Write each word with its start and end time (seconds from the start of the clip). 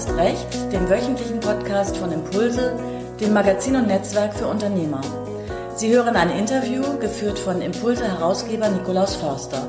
erst 0.00 0.16
recht, 0.16 0.72
dem 0.72 0.88
wöchentlichen 0.88 1.40
Podcast 1.40 1.94
von 1.98 2.10
Impulse, 2.10 2.72
dem 3.20 3.34
Magazin 3.34 3.76
und 3.76 3.86
Netzwerk 3.86 4.32
für 4.32 4.46
Unternehmer. 4.46 5.02
Sie 5.76 5.94
hören 5.94 6.16
ein 6.16 6.30
Interview, 6.30 6.80
geführt 6.98 7.38
von 7.38 7.60
Impulse-Herausgeber 7.60 8.70
Nikolaus 8.70 9.16
Förster. 9.16 9.68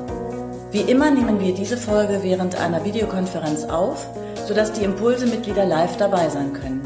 Wie 0.70 0.80
immer 0.80 1.10
nehmen 1.10 1.38
wir 1.38 1.52
diese 1.52 1.76
Folge 1.76 2.20
während 2.22 2.58
einer 2.58 2.82
Videokonferenz 2.82 3.64
auf, 3.64 4.08
sodass 4.46 4.72
die 4.72 4.84
Impulse-Mitglieder 4.84 5.66
live 5.66 5.98
dabei 5.98 6.30
sein 6.30 6.54
können. 6.54 6.80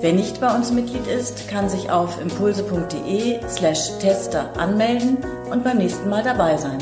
Wer 0.00 0.12
nicht 0.12 0.38
bei 0.42 0.54
uns 0.54 0.70
Mitglied 0.70 1.06
ist, 1.06 1.48
kann 1.48 1.70
sich 1.70 1.90
auf 1.90 2.20
impulse.de/slash 2.20 3.98
tester 3.98 4.50
anmelden 4.58 5.16
und 5.50 5.64
beim 5.64 5.78
nächsten 5.78 6.10
Mal 6.10 6.22
dabei 6.22 6.58
sein. 6.58 6.76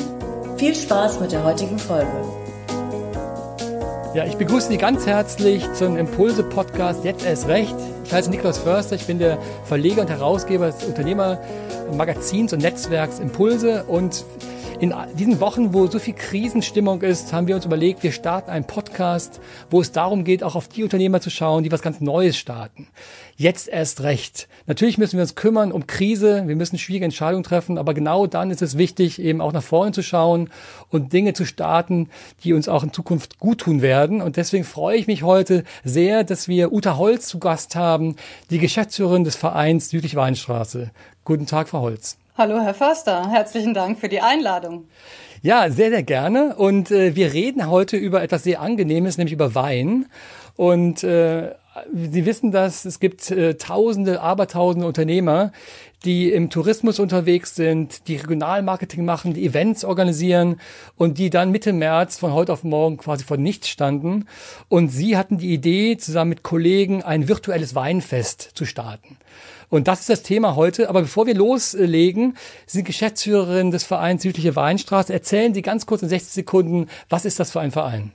Viel 0.57 0.75
Spaß 0.75 1.21
mit 1.21 1.31
der 1.31 1.45
heutigen 1.45 1.79
Folge. 1.79 2.42
Ja, 4.15 4.27
ich 4.27 4.37
begrüße 4.37 4.69
Sie 4.69 4.77
ganz 4.77 5.07
herzlich 5.07 5.65
zum 5.73 5.97
Impulse-Podcast 5.97 7.03
Jetzt 7.03 7.25
erst 7.25 7.49
recht. 7.49 7.75
Ich 8.05 8.13
heiße 8.13 8.29
Niklas 8.29 8.59
Förster, 8.59 8.97
ich 8.97 9.07
bin 9.07 9.19
der 9.19 9.39
Verleger 9.65 10.03
und 10.03 10.11
Herausgeber 10.11 10.67
des 10.67 10.85
Unternehmermagazins 10.85 12.53
und 12.53 12.61
Netzwerks 12.61 13.21
Impulse 13.21 13.85
und 13.85 14.27
in 14.83 14.93
diesen 15.17 15.39
Wochen, 15.39 15.73
wo 15.73 15.87
so 15.87 16.01
viel 16.01 16.15
Krisenstimmung 16.15 17.03
ist, 17.03 17.33
haben 17.33 17.47
wir 17.47 17.55
uns 17.55 17.65
überlegt, 17.65 18.03
wir 18.03 18.11
starten 18.11 18.51
einen 18.51 18.67
Podcast, 18.67 19.41
wo 19.71 19.81
es 19.81 19.93
darum 19.93 20.25
geht, 20.25 20.43
auch 20.43 20.57
auf 20.57 20.67
die 20.67 20.83
Unternehmer 20.83 21.21
zu 21.21 21.31
schauen, 21.31 21.63
die 21.63 21.71
was 21.71 21.83
ganz 21.83 22.01
Neues 22.01 22.37
starten. 22.37 22.89
Jetzt 23.37 23.69
erst 23.69 24.03
recht. 24.03 24.49
Natürlich 24.67 24.99
müssen 24.99 25.19
wir 25.19 25.23
uns 25.23 25.37
kümmern 25.37 25.71
um 25.71 25.87
Krise, 25.87 26.49
wir 26.49 26.57
müssen 26.57 26.79
schwierige 26.79 27.05
Entscheidungen 27.05 27.45
treffen, 27.45 27.79
aber 27.79 27.95
genau 27.95 28.27
dann 28.27 28.51
ist 28.51 28.61
es 28.61 28.77
wichtig, 28.77 29.21
eben 29.21 29.41
auch 29.41 29.53
nach 29.53 29.63
vorne 29.63 29.93
zu 29.93 30.03
schauen 30.03 30.51
und 30.91 31.13
Dinge 31.13 31.33
zu 31.33 31.45
starten, 31.45 32.09
die 32.43 32.53
uns 32.53 32.69
auch 32.69 32.83
in 32.83 32.93
Zukunft 32.93 33.39
gut 33.39 33.59
tun 33.59 33.83
werden. 33.83 34.21
Und 34.21 34.37
deswegen 34.37 34.65
freue 34.65 34.97
ich 34.97 35.07
mich 35.07 35.23
heute 35.23 35.63
sehr, 35.85 36.25
dass 36.25 36.49
wir 36.49 36.73
Uta 36.73 36.97
Holz 36.97 37.29
zu 37.29 37.39
Gast 37.39 37.77
haben, 37.77 38.17
die 38.51 38.59
Geschäftsführerin 38.59 39.23
des 39.23 39.37
Vereins 39.37 39.91
Südlich 39.91 40.17
Weinstraße. 40.17 40.91
Guten 41.25 41.47
Tag, 41.47 41.69
Frau 41.69 41.83
Holz. 41.83 42.17
Hallo, 42.43 42.61
Herr 42.61 42.75
Förster. 42.75 43.31
Herzlichen 43.31 43.73
Dank 43.73 44.01
für 44.01 44.09
die 44.09 44.21
Einladung. 44.21 44.89
Ja, 45.43 45.71
sehr, 45.71 45.91
sehr 45.91 46.03
gerne. 46.03 46.57
Und 46.57 46.91
äh, 46.91 47.15
wir 47.15 47.33
reden 47.33 47.71
heute 47.71 47.97
über 47.97 48.21
etwas 48.21 48.43
sehr 48.43 48.57
Angenehmes, 48.57 49.17
nämlich 49.17 49.33
über 49.33 49.55
Wein. 49.55 50.07
Und 50.57 51.05
äh, 51.05 51.53
Sie 51.95 52.27
wissen 52.27 52.51
dass 52.51 52.85
es 52.85 52.99
gibt 52.99 53.31
äh, 53.31 53.55
Tausende, 53.55 54.21
Abertausende 54.21 54.89
Unternehmer, 54.89 55.53
die 56.05 56.31
im 56.31 56.51
Tourismus 56.51 56.99
unterwegs 56.99 57.55
sind, 57.55 58.09
die 58.09 58.17
Regionalmarketing 58.17 59.05
machen, 59.05 59.35
die 59.35 59.45
Events 59.45 59.85
organisieren 59.85 60.61
und 60.97 61.19
die 61.19 61.31
dann 61.31 61.51
Mitte 61.51 61.73
März 61.73 62.19
von 62.19 62.33
heute 62.33 62.53
auf 62.53 62.65
morgen 62.65 62.97
quasi 62.97 63.25
vor 63.25 63.37
nichts 63.37 63.69
standen. 63.69 64.27
Und 64.69 64.89
sie 64.89 65.17
hatten 65.17 65.39
die 65.39 65.53
Idee, 65.53 65.97
zusammen 65.97 66.31
mit 66.31 66.43
Kollegen 66.43 67.03
ein 67.03 67.29
virtuelles 67.29 67.75
Weinfest 67.75 68.51
zu 68.55 68.65
starten. 68.65 69.17
Und 69.73 69.89
das 69.89 70.01
ist 70.01 70.11
das 70.11 70.23
Thema 70.23 70.55
heute. 70.55 70.91
Aber 70.91 71.01
bevor 71.01 71.27
wir 71.27 71.35
loslegen, 71.35 72.37
Sie 72.67 72.79
sind 72.79 72.85
Geschäftsführerin 72.85 73.71
des 73.71 73.85
Vereins 73.85 74.23
Südliche 74.23 74.55
Weinstraße. 74.55 75.13
Erzählen 75.13 75.55
Sie 75.55 75.63
ganz 75.63 75.87
kurz 75.87 76.03
in 76.03 76.11
60 76.11 76.33
Sekunden, 76.33 76.89
was 77.09 77.25
ist 77.25 77.41
das 77.41 77.51
für 77.51 77.61
ein 77.61 77.71
Verein? 77.71 78.13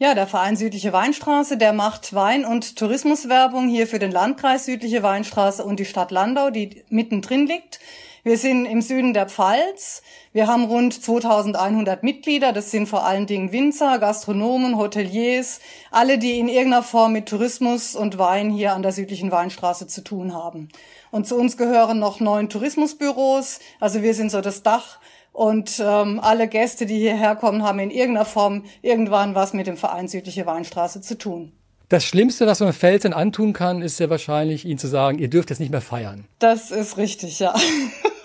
Ja, 0.00 0.14
der 0.14 0.28
Verein 0.28 0.54
Südliche 0.54 0.92
Weinstraße, 0.92 1.56
der 1.56 1.72
macht 1.72 2.14
Wein- 2.14 2.44
und 2.44 2.76
Tourismuswerbung 2.76 3.66
hier 3.66 3.88
für 3.88 3.98
den 3.98 4.12
Landkreis 4.12 4.64
Südliche 4.64 5.02
Weinstraße 5.02 5.64
und 5.64 5.80
die 5.80 5.84
Stadt 5.84 6.12
Landau, 6.12 6.50
die 6.50 6.84
mittendrin 6.88 7.48
liegt. 7.48 7.80
Wir 8.22 8.38
sind 8.38 8.64
im 8.66 8.80
Süden 8.80 9.12
der 9.12 9.28
Pfalz. 9.28 10.02
Wir 10.32 10.46
haben 10.46 10.66
rund 10.66 10.94
2100 11.02 12.04
Mitglieder. 12.04 12.52
Das 12.52 12.70
sind 12.70 12.86
vor 12.86 13.06
allen 13.06 13.26
Dingen 13.26 13.50
Winzer, 13.50 13.98
Gastronomen, 13.98 14.76
Hoteliers, 14.76 15.58
alle, 15.90 16.18
die 16.18 16.38
in 16.38 16.48
irgendeiner 16.48 16.84
Form 16.84 17.12
mit 17.12 17.28
Tourismus 17.28 17.96
und 17.96 18.18
Wein 18.18 18.50
hier 18.50 18.74
an 18.74 18.82
der 18.82 18.92
südlichen 18.92 19.32
Weinstraße 19.32 19.88
zu 19.88 20.04
tun 20.04 20.32
haben. 20.32 20.68
Und 21.10 21.26
zu 21.26 21.34
uns 21.34 21.56
gehören 21.56 21.98
noch 21.98 22.20
neun 22.20 22.48
Tourismusbüros. 22.48 23.58
Also 23.80 24.02
wir 24.02 24.14
sind 24.14 24.30
so 24.30 24.42
das 24.42 24.62
Dach. 24.62 25.00
Und 25.38 25.78
ähm, 25.78 26.18
alle 26.20 26.48
Gäste, 26.48 26.84
die 26.84 26.98
hierher 26.98 27.36
kommen, 27.36 27.62
haben 27.62 27.78
in 27.78 27.92
irgendeiner 27.92 28.24
Form 28.24 28.64
irgendwann 28.82 29.36
was 29.36 29.52
mit 29.52 29.68
dem 29.68 29.76
Verein 29.76 30.08
Südliche 30.08 30.46
Weinstraße 30.46 31.00
zu 31.00 31.16
tun. 31.16 31.52
Das 31.88 32.04
Schlimmste, 32.04 32.44
was 32.48 32.58
man 32.58 32.72
Felsen 32.72 33.12
antun 33.12 33.52
kann, 33.52 33.80
ist 33.80 34.00
ja 34.00 34.10
wahrscheinlich, 34.10 34.64
ihnen 34.64 34.80
zu 34.80 34.88
sagen, 34.88 35.20
ihr 35.20 35.30
dürft 35.30 35.50
jetzt 35.50 35.60
nicht 35.60 35.70
mehr 35.70 35.80
feiern. 35.80 36.24
Das 36.40 36.72
ist 36.72 36.96
richtig, 36.96 37.38
ja. 37.38 37.54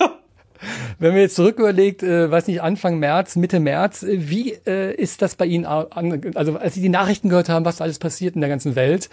Wenn 0.97 1.11
man 1.11 1.21
jetzt 1.21 1.35
zurück 1.35 1.59
überlegt, 1.59 2.01
äh, 2.01 2.31
weiß 2.31 2.47
nicht, 2.47 2.63
Anfang 2.63 2.97
März, 2.97 3.35
Mitte 3.35 3.59
März, 3.59 4.01
äh, 4.01 4.27
wie 4.27 4.53
äh, 4.65 4.95
ist 4.95 5.21
das 5.21 5.35
bei 5.35 5.45
Ihnen, 5.45 5.65
also 5.65 6.57
als 6.57 6.73
Sie 6.73 6.81
die 6.81 6.89
Nachrichten 6.89 7.29
gehört 7.29 7.47
haben, 7.47 7.63
was 7.63 7.79
alles 7.79 7.99
passiert 7.99 8.33
in 8.33 8.41
der 8.41 8.49
ganzen 8.49 8.75
Welt 8.75 9.11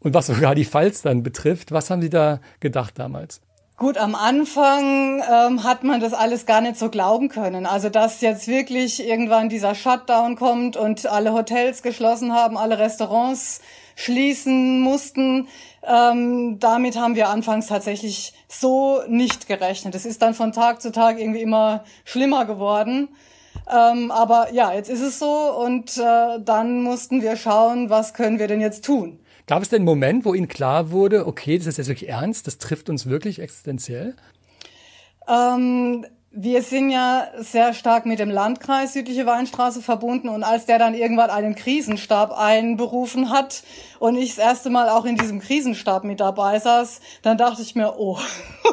und 0.00 0.14
was 0.14 0.28
sogar 0.28 0.54
die 0.54 0.64
Pfalz 0.64 1.02
dann 1.02 1.22
betrifft, 1.22 1.70
was 1.70 1.90
haben 1.90 2.00
Sie 2.00 2.08
da 2.08 2.40
gedacht 2.60 2.98
damals? 2.98 3.42
Gut, 3.82 3.98
am 3.98 4.14
Anfang 4.14 5.24
ähm, 5.28 5.64
hat 5.64 5.82
man 5.82 5.98
das 5.98 6.12
alles 6.12 6.46
gar 6.46 6.60
nicht 6.60 6.76
so 6.76 6.88
glauben 6.88 7.28
können. 7.28 7.66
Also 7.66 7.88
dass 7.88 8.20
jetzt 8.20 8.46
wirklich 8.46 9.04
irgendwann 9.04 9.48
dieser 9.48 9.74
Shutdown 9.74 10.36
kommt 10.36 10.76
und 10.76 11.04
alle 11.06 11.32
Hotels 11.32 11.82
geschlossen 11.82 12.32
haben, 12.32 12.56
alle 12.56 12.78
Restaurants 12.78 13.60
schließen 13.96 14.82
mussten. 14.82 15.48
Ähm, 15.82 16.60
damit 16.60 16.96
haben 16.96 17.16
wir 17.16 17.28
anfangs 17.28 17.66
tatsächlich 17.66 18.34
so 18.46 19.02
nicht 19.08 19.48
gerechnet. 19.48 19.96
Es 19.96 20.06
ist 20.06 20.22
dann 20.22 20.34
von 20.34 20.52
Tag 20.52 20.80
zu 20.80 20.92
Tag 20.92 21.18
irgendwie 21.18 21.42
immer 21.42 21.82
schlimmer 22.04 22.44
geworden. 22.44 23.08
Ähm, 23.68 24.12
aber 24.12 24.52
ja, 24.52 24.72
jetzt 24.72 24.90
ist 24.90 25.00
es 25.02 25.18
so 25.18 25.26
und 25.28 25.98
äh, 25.98 26.38
dann 26.38 26.82
mussten 26.82 27.20
wir 27.20 27.34
schauen, 27.34 27.90
was 27.90 28.14
können 28.14 28.38
wir 28.38 28.46
denn 28.46 28.60
jetzt 28.60 28.84
tun. 28.84 29.18
Gab 29.46 29.62
es 29.62 29.68
denn 29.68 29.78
einen 29.78 29.84
Moment, 29.86 30.24
wo 30.24 30.34
Ihnen 30.34 30.48
klar 30.48 30.90
wurde, 30.90 31.26
okay, 31.26 31.58
das 31.58 31.66
ist 31.66 31.78
jetzt 31.78 31.88
wirklich 31.88 32.08
ernst, 32.08 32.46
das 32.46 32.58
trifft 32.58 32.88
uns 32.88 33.06
wirklich 33.06 33.40
existenziell? 33.40 34.14
Ähm, 35.28 36.06
wir 36.34 36.62
sind 36.62 36.90
ja 36.90 37.26
sehr 37.38 37.74
stark 37.74 38.06
mit 38.06 38.18
dem 38.18 38.30
Landkreis 38.30 38.94
Südliche 38.94 39.26
Weinstraße 39.26 39.82
verbunden 39.82 40.28
und 40.28 40.44
als 40.44 40.64
der 40.64 40.78
dann 40.78 40.94
irgendwann 40.94 41.28
einen 41.30 41.54
Krisenstab 41.54 42.32
einberufen 42.32 43.30
hat 43.30 43.62
und 43.98 44.16
ich 44.16 44.36
das 44.36 44.44
erste 44.44 44.70
Mal 44.70 44.88
auch 44.88 45.04
in 45.04 45.16
diesem 45.16 45.40
Krisenstab 45.40 46.04
mit 46.04 46.20
dabei 46.20 46.58
saß, 46.58 47.00
dann 47.20 47.36
dachte 47.36 47.60
ich 47.60 47.74
mir, 47.74 47.98
oh, 47.98 48.18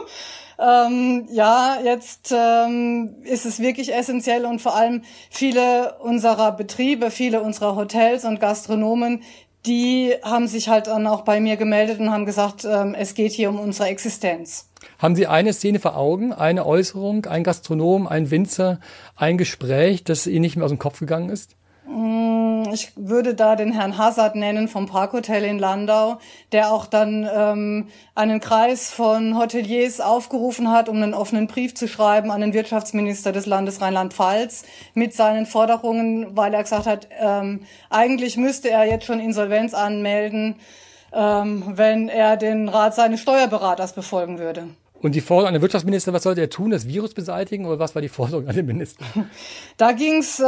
ähm, 0.60 1.28
ja, 1.32 1.80
jetzt 1.84 2.34
ähm, 2.34 3.18
ist 3.24 3.46
es 3.46 3.60
wirklich 3.60 3.94
essentiell 3.94 4.46
und 4.46 4.62
vor 4.62 4.76
allem 4.76 5.02
viele 5.30 5.98
unserer 6.00 6.54
Betriebe, 6.54 7.12
viele 7.12 7.42
unserer 7.42 7.76
Hotels 7.76 8.24
und 8.24 8.40
Gastronomen, 8.40 9.22
die 9.66 10.16
haben 10.24 10.48
sich 10.48 10.70
halt 10.70 10.88
dann 10.88 11.08
auch 11.08 11.22
bei 11.22 11.40
mir 11.40 11.58
gemeldet 11.58 12.00
und 12.00 12.12
haben 12.12 12.26
gesagt, 12.26 12.66
ähm, 12.66 12.96
es 12.98 13.14
geht 13.14 13.32
hier 13.32 13.50
um 13.50 13.60
unsere 13.60 13.90
Existenz. 13.90 14.70
Haben 14.98 15.16
Sie 15.16 15.28
eine 15.28 15.54
Szene 15.54 15.80
vor 15.80 15.98
Augen, 15.98 16.32
eine 16.32 16.66
Äußerung, 16.66 17.26
ein 17.26 17.44
Gastronom, 17.44 18.08
ein 18.08 18.32
Winzer, 18.32 18.80
ein 19.16 19.38
Gespräch, 19.38 20.04
das 20.04 20.28
Ihnen 20.28 20.42
nicht 20.42 20.56
mehr 20.56 20.66
aus 20.66 20.72
dem 20.72 20.80
Kopf 20.80 21.00
gegangen 21.00 21.30
ist? 21.30 21.56
Mm, 21.92 22.66
ich 22.72 22.92
würde 22.96 23.34
da 23.34 23.56
den 23.56 23.72
Herrn 23.72 23.98
Hazard 23.98 24.36
nennen 24.36 24.68
vom 24.68 24.86
Parkhotel 24.86 25.44
in 25.44 25.58
Landau, 25.58 26.20
der 26.52 26.72
auch 26.72 26.86
dann 26.86 27.28
ähm, 27.34 27.88
einen 28.14 28.40
Kreis 28.40 28.92
von 28.92 29.36
Hoteliers 29.36 30.00
aufgerufen 30.00 30.70
hat, 30.72 30.88
um 30.88 30.98
einen 30.98 31.16
offenen 31.16 31.48
Brief 31.48 31.74
zu 31.74 31.88
schreiben 31.88 32.30
an 32.30 32.42
den 32.42 32.54
Wirtschaftsminister 32.54 33.32
des 33.32 33.48
Landes 33.48 33.82
Rheinland-Pfalz 33.82 34.66
mit 34.94 35.16
seinen 35.16 35.48
Forderungen, 35.48 36.38
weil 36.38 36.54
er 36.54 36.62
gesagt 36.62 36.86
hat, 36.86 37.08
ähm, 37.20 37.62
eigentlich 37.90 38.38
müsste 38.38 38.70
er 38.70 38.86
jetzt 38.86 39.06
schon 39.06 39.20
Insolvenz 39.20 39.74
anmelden, 39.74 40.58
ähm, 41.12 41.64
wenn 41.70 42.08
er 42.08 42.38
den 42.38 42.70
Rat 42.70 42.94
seines 42.94 43.20
Steuerberaters 43.20 43.94
befolgen 43.94 44.38
würde. 44.38 44.68
Und 45.02 45.16
die 45.16 45.22
Forderung 45.22 45.48
an 45.48 45.54
den 45.54 45.62
Wirtschaftsminister, 45.62 46.12
was 46.12 46.24
sollte 46.24 46.42
er 46.42 46.50
tun? 46.50 46.72
Das 46.72 46.88
Virus 46.88 47.14
beseitigen 47.14 47.66
oder 47.66 47.80
was 47.80 47.96
war 47.96 48.02
die 48.02 48.10
Forderung 48.10 48.48
an 48.48 48.56
den 48.56 48.66
Minister? 48.66 49.06
Da 49.78 49.94
ging 49.94 50.18
es 50.18 50.40
äh, 50.40 50.44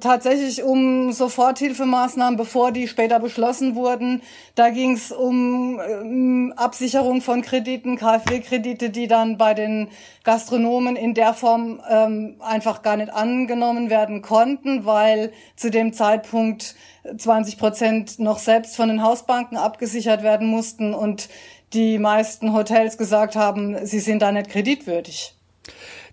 tatsächlich 0.00 0.62
um 0.64 1.12
Soforthilfemaßnahmen, 1.12 2.36
bevor 2.36 2.72
die 2.72 2.88
später 2.88 3.20
beschlossen 3.20 3.76
wurden. 3.76 4.22
Da 4.56 4.70
ging 4.70 4.94
es 4.94 5.12
um 5.12 5.80
ähm, 5.80 6.52
Absicherung 6.56 7.20
von 7.20 7.42
Krediten, 7.42 7.96
KfW-Kredite, 7.96 8.90
die 8.90 9.06
dann 9.06 9.38
bei 9.38 9.54
den 9.54 9.88
Gastronomen 10.24 10.96
in 10.96 11.14
der 11.14 11.32
Form 11.32 11.80
ähm, 11.88 12.36
einfach 12.40 12.82
gar 12.82 12.96
nicht 12.96 13.12
angenommen 13.12 13.88
werden 13.88 14.20
konnten, 14.20 14.84
weil 14.84 15.32
zu 15.54 15.70
dem 15.70 15.92
Zeitpunkt 15.92 16.74
20 17.16 17.58
Prozent 17.58 18.18
noch 18.18 18.38
selbst 18.38 18.76
von 18.76 18.88
den 18.88 19.02
Hausbanken 19.02 19.56
abgesichert 19.56 20.22
werden 20.22 20.46
mussten 20.48 20.94
und 20.94 21.28
die 21.72 21.98
meisten 21.98 22.52
Hotels 22.52 22.98
gesagt 22.98 23.34
haben, 23.36 23.86
sie 23.86 24.00
sind 24.00 24.22
da 24.22 24.30
nicht 24.30 24.50
kreditwürdig. 24.50 25.34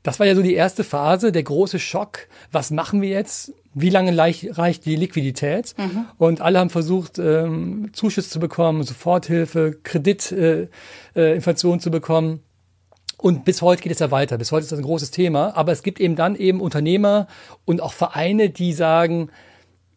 Das 0.03 0.19
war 0.19 0.27
ja 0.27 0.36
so 0.36 0.41
die 0.41 0.53
erste 0.53 0.83
Phase, 0.83 1.31
der 1.31 1.44
große 1.44 1.77
Schock. 1.77 2.27
Was 2.51 2.71
machen 2.71 3.01
wir 3.01 3.09
jetzt? 3.09 3.53
Wie 3.74 3.89
lange 3.89 4.18
reicht 4.18 4.86
die 4.86 4.95
Liquidität? 4.95 5.75
Mhm. 5.77 6.06
Und 6.18 6.41
alle 6.41 6.59
haben 6.59 6.69
versucht, 6.69 7.19
ähm, 7.19 7.89
Zuschuss 7.94 8.30
zu 8.30 8.39
bekommen, 8.39 8.83
Soforthilfe, 8.83 9.77
Kreditinflation 9.83 11.74
äh, 11.74 11.77
äh, 11.77 11.80
zu 11.80 11.91
bekommen. 11.91 12.41
Und 13.18 13.44
bis 13.44 13.62
heute 13.62 13.81
geht 13.81 13.91
es 13.91 14.00
ja 14.00 14.12
weiter. 14.12 14.38
Bis 14.38 14.53
heute 14.53 14.63
ist 14.63 14.71
das 14.71 14.80
ein 14.80 14.86
großes 14.86 15.12
Thema. 15.12 15.56
Aber 15.57 15.74
es 15.74 15.83
gibt 15.83 16.00
eben 16.00 16.15
dann 16.15 16.36
eben 16.38 16.62
Unternehmer 16.62 17.27
und 17.65 17.81
auch 17.81 17.91
Vereine, 17.91 18.50
die 18.50 18.71
sagen, 18.71 19.30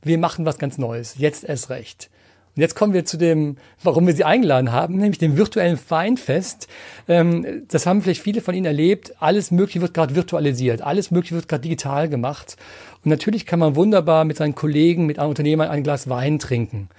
wir 0.03 0.19
machen 0.19 0.45
was 0.45 0.59
ganz 0.59 0.79
Neues. 0.79 1.17
Jetzt 1.19 1.45
erst 1.45 1.71
recht. 1.71 2.11
Und 2.55 2.61
jetzt 2.61 2.75
kommen 2.75 2.93
wir 2.93 3.07
zu 3.07 3.17
dem, 3.17 3.57
warum 3.83 4.07
wir 4.07 4.15
Sie 4.15 4.25
eingeladen 4.25 4.73
haben, 4.73 4.97
nämlich 4.97 5.19
dem 5.19 5.39
virtuellen 5.39 5.79
Weinfest. 5.89 6.69
Ähm, 7.09 7.65
das 7.69 7.87
haben 7.87 8.03
vielleicht 8.03 8.21
viele 8.21 8.43
von 8.43 8.55
Ihnen 8.55 8.67
erlebt. 8.67 9.15
Alles 9.21 9.51
Mögliche 9.51 9.81
wird 9.81 9.95
gerade 9.95 10.15
virtualisiert. 10.15 10.83
Alles 10.83 11.11
Mögliche 11.11 11.35
wird 11.35 11.49
gerade 11.49 11.63
digital 11.63 12.11
gemacht. 12.11 12.57
Und 13.05 13.09
natürlich 13.09 13.47
kann 13.47 13.59
man 13.59 13.75
wunderbar 13.75 14.27
mit 14.27 14.37
seinen 14.37 14.55
Kollegen, 14.55 15.07
mit 15.07 15.19
anderen 15.19 15.31
Unternehmern 15.31 15.69
ein 15.71 15.83
Glas 15.83 16.11
Wein 16.11 16.39
trinken. 16.39 16.91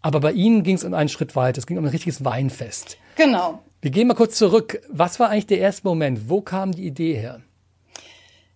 Aber 0.00 0.20
bei 0.20 0.32
Ihnen 0.32 0.62
ging 0.62 0.76
es 0.76 0.84
um 0.84 0.94
einen 0.94 1.10
Schritt 1.10 1.36
weiter. 1.36 1.58
Es 1.58 1.66
ging 1.66 1.76
um 1.76 1.84
ein 1.84 1.90
richtiges 1.90 2.24
Weinfest. 2.24 2.96
Genau. 3.16 3.62
Wir 3.82 3.90
gehen 3.90 4.08
mal 4.08 4.14
kurz 4.14 4.36
zurück. 4.36 4.80
Was 4.88 5.20
war 5.20 5.28
eigentlich 5.28 5.46
der 5.46 5.58
erste 5.58 5.86
Moment? 5.86 6.30
Wo 6.30 6.40
kam 6.40 6.72
die 6.72 6.86
Idee 6.86 7.14
her? 7.14 7.40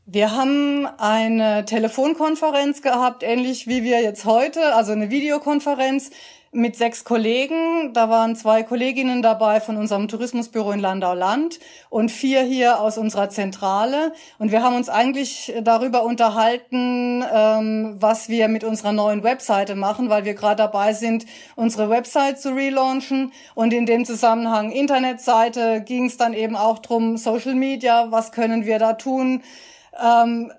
Wir 0.09 0.31
haben 0.31 0.87
eine 0.99 1.65
Telefonkonferenz 1.65 2.81
gehabt, 2.81 3.25
ähnlich 3.25 3.67
wie 3.67 3.83
wir 3.83 4.01
jetzt 4.03 4.25
heute, 4.25 4.77
also 4.77 4.93
eine 4.93 5.11
Videokonferenz 5.11 6.11
mit 6.53 6.77
sechs 6.77 7.03
Kollegen. 7.03 7.93
Da 7.93 8.09
waren 8.09 8.37
zwei 8.37 8.63
Kolleginnen 8.63 9.21
dabei 9.21 9.61
von 9.61 9.77
unserem 9.77 10.07
Tourismusbüro 10.07 10.71
in 10.71 10.79
Landau-Land 10.79 11.59
und 11.91 12.13
vier 12.13 12.43
hier 12.43 12.79
aus 12.79 12.99
unserer 12.99 13.31
Zentrale. 13.31 14.13
Und 14.39 14.53
wir 14.53 14.63
haben 14.63 14.77
uns 14.77 14.89
eigentlich 14.89 15.53
darüber 15.61 16.05
unterhalten, 16.05 17.25
ähm, 17.29 17.97
was 17.99 18.29
wir 18.29 18.47
mit 18.47 18.63
unserer 18.63 18.93
neuen 18.93 19.25
Webseite 19.25 19.75
machen, 19.75 20.09
weil 20.09 20.25
wir 20.25 20.35
gerade 20.35 20.59
dabei 20.59 20.93
sind, 20.93 21.27
unsere 21.57 21.91
Website 21.91 22.41
zu 22.41 22.55
relaunchen. 22.55 23.33
Und 23.57 23.73
in 23.73 23.87
dem 23.87 24.05
Zusammenhang 24.05 24.71
Internetseite 24.71 25.83
ging 25.85 26.07
es 26.07 26.17
dann 26.17 26.33
eben 26.33 26.55
auch 26.55 26.79
drum, 26.79 27.17
Social 27.17 27.57
Media, 27.57 28.13
was 28.13 28.31
können 28.31 28.67
wir 28.67 28.79
da 28.79 28.93
tun? 28.93 29.43
Ähm, 30.01 30.53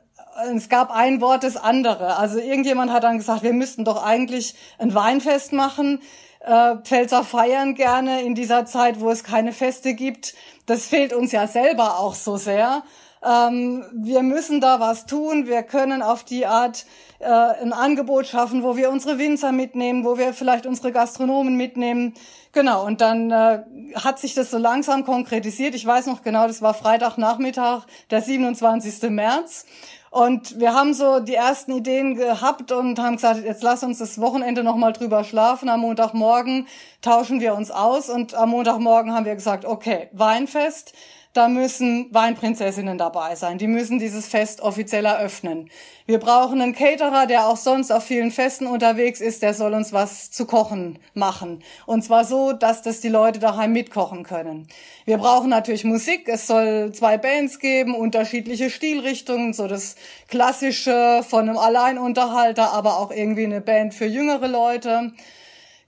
es 0.55 0.69
gab 0.69 0.91
ein 0.91 1.21
Wort 1.21 1.43
das 1.43 1.57
andere. 1.57 2.17
Also 2.17 2.39
irgendjemand 2.39 2.91
hat 2.91 3.03
dann 3.03 3.17
gesagt, 3.17 3.43
wir 3.43 3.53
müssten 3.53 3.85
doch 3.85 4.03
eigentlich 4.03 4.55
ein 4.77 4.93
Weinfest 4.93 5.51
machen. 5.51 6.01
Äh, 6.41 6.77
Pfälzer 6.83 7.23
feiern 7.23 7.75
gerne 7.75 8.21
in 8.21 8.35
dieser 8.35 8.65
Zeit, 8.65 8.99
wo 8.99 9.09
es 9.09 9.23
keine 9.23 9.51
Feste 9.51 9.93
gibt. 9.95 10.35
Das 10.65 10.85
fehlt 10.85 11.13
uns 11.13 11.31
ja 11.31 11.47
selber 11.47 11.99
auch 11.99 12.13
so 12.13 12.37
sehr. 12.37 12.83
Ähm, 13.25 13.83
wir 13.93 14.21
müssen 14.21 14.61
da 14.61 14.79
was 14.79 15.05
tun. 15.05 15.47
Wir 15.47 15.63
können 15.63 16.01
auf 16.01 16.23
die 16.23 16.45
Art 16.45 16.85
äh, 17.19 17.25
ein 17.25 17.73
Angebot 17.73 18.27
schaffen, 18.27 18.63
wo 18.63 18.77
wir 18.77 18.89
unsere 18.89 19.17
Winzer 19.17 19.51
mitnehmen, 19.51 20.05
wo 20.05 20.17
wir 20.17 20.33
vielleicht 20.33 20.65
unsere 20.65 20.91
Gastronomen 20.91 21.55
mitnehmen. 21.55 22.13
Genau, 22.51 22.85
und 22.85 23.01
dann 23.01 23.31
äh, 23.31 23.63
hat 23.95 24.19
sich 24.19 24.33
das 24.33 24.51
so 24.51 24.57
langsam 24.57 25.03
konkretisiert. 25.03 25.75
Ich 25.75 25.85
weiß 25.85 26.07
noch 26.07 26.21
genau, 26.21 26.47
das 26.47 26.61
war 26.61 26.73
Freitagnachmittag, 26.73 27.85
der 28.09 28.21
27. 28.21 29.09
März. 29.09 29.65
Und 30.09 30.59
wir 30.59 30.73
haben 30.73 30.93
so 30.93 31.19
die 31.19 31.35
ersten 31.35 31.71
Ideen 31.71 32.15
gehabt 32.15 32.71
und 32.71 32.97
haben 32.97 33.17
gesagt, 33.17 33.43
jetzt 33.43 33.61
lass 33.61 33.83
uns 33.83 33.99
das 33.99 34.19
Wochenende 34.21 34.63
nochmal 34.63 34.93
drüber 34.93 35.23
schlafen. 35.23 35.69
Am 35.69 35.81
Montagmorgen 35.81 36.67
tauschen 37.01 37.41
wir 37.41 37.53
uns 37.53 37.71
aus 37.71 38.09
und 38.09 38.33
am 38.33 38.49
Montagmorgen 38.49 39.13
haben 39.13 39.25
wir 39.25 39.35
gesagt, 39.35 39.65
okay, 39.65 40.09
Weinfest 40.13 40.93
da 41.37 41.47
müssen 41.49 42.07
Weinprinzessinnen 42.11 42.97
dabei 42.97 43.35
sein. 43.35 43.59
Die 43.59 43.67
müssen 43.67 43.99
dieses 43.99 44.27
Fest 44.27 44.61
offiziell 44.61 45.05
eröffnen. 45.05 45.69
Wir 46.07 46.17
brauchen 46.17 46.59
einen 46.61 46.73
Caterer, 46.73 47.27
der 47.27 47.45
auch 47.45 47.57
sonst 47.57 47.91
auf 47.91 48.05
vielen 48.05 48.31
Festen 48.31 48.65
unterwegs 48.65 49.21
ist, 49.21 49.43
der 49.43 49.53
soll 49.53 49.73
uns 49.73 49.93
was 49.93 50.31
zu 50.31 50.47
kochen 50.47 50.97
machen. 51.13 51.61
Und 51.85 52.03
zwar 52.03 52.25
so, 52.25 52.53
dass 52.53 52.81
das 52.81 53.01
die 53.01 53.09
Leute 53.09 53.37
daheim 53.37 53.71
mitkochen 53.71 54.23
können. 54.23 54.67
Wir 55.05 55.19
brauchen 55.19 55.49
natürlich 55.49 55.83
Musik. 55.83 56.27
Es 56.27 56.47
soll 56.47 56.91
zwei 56.93 57.19
Bands 57.19 57.59
geben, 57.59 57.93
unterschiedliche 57.93 58.71
Stilrichtungen, 58.71 59.53
so 59.53 59.67
das 59.67 59.95
Klassische 60.29 61.23
von 61.27 61.47
einem 61.47 61.57
Alleinunterhalter, 61.59 62.73
aber 62.73 62.97
auch 62.97 63.11
irgendwie 63.11 63.45
eine 63.45 63.61
Band 63.61 63.93
für 63.93 64.05
jüngere 64.05 64.47
Leute. 64.47 65.11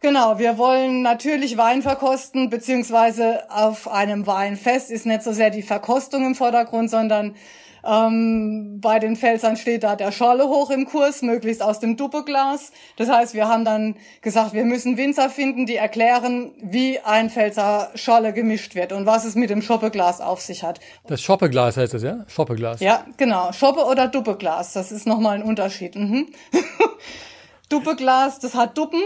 Genau, 0.02 0.40
wir 0.40 0.58
wollen 0.58 1.02
natürlich 1.02 1.58
Wein 1.58 1.82
verkosten, 1.82 2.50
beziehungsweise 2.50 3.44
auf 3.50 3.90
einem 3.90 4.26
Weinfest 4.28 4.92
ist 4.92 5.06
nicht 5.06 5.24
so 5.24 5.34
sehr 5.34 5.50
die 5.50 5.62
Verkostung 5.62 6.26
im 6.26 6.36
Vordergrund, 6.36 6.90
sondern 6.90 7.36
ähm, 7.84 8.80
bei 8.80 9.00
den 9.00 9.18
Pfälzern 9.18 9.58
steht 9.58 9.84
da 9.84 9.98
der 9.98 10.14
Scholle 10.14 10.48
hoch 10.48 10.70
im 10.70 10.86
Kurs, 10.86 11.22
möglichst 11.22 11.62
aus 11.62 11.80
dem 11.80 11.98
Duppeglas. 11.98 12.72
Das 12.96 13.10
heißt, 13.10 13.34
wir 13.34 13.50
haben 13.50 13.66
dann 13.66 13.98
gesagt, 14.22 14.54
wir 14.54 14.64
müssen 14.64 14.96
Winzer 14.96 15.30
finden, 15.30 15.66
die 15.66 15.76
erklären, 15.76 16.52
wie 16.62 17.00
ein 17.00 17.30
Pfälzer 17.30 17.92
Scholle 17.96 18.32
gemischt 18.32 18.76
wird 18.76 18.94
und 18.94 19.06
was 19.06 19.26
es 19.26 19.36
mit 19.36 19.50
dem 19.50 19.62
Schoppeglas 19.62 20.22
auf 20.22 20.40
sich 20.40 20.64
hat. 20.64 20.80
Das 21.08 21.22
Schoppeglas 21.22 21.76
heißt 21.76 21.94
es, 21.94 22.04
ja? 22.04 22.24
Schoppeglas. 22.30 22.80
Ja, 22.80 23.06
genau. 23.18 23.52
Schoppe 23.52 23.86
oder 23.86 24.08
Duppeglas, 24.08 24.72
das 24.72 24.94
ist 24.94 25.08
nochmal 25.08 25.36
ein 25.36 25.44
Unterschied. 25.44 25.96
Mhm. 25.96 26.28
Duppeglas, 27.70 28.40
das 28.40 28.56
hat 28.56 28.78
Duppen 28.78 29.02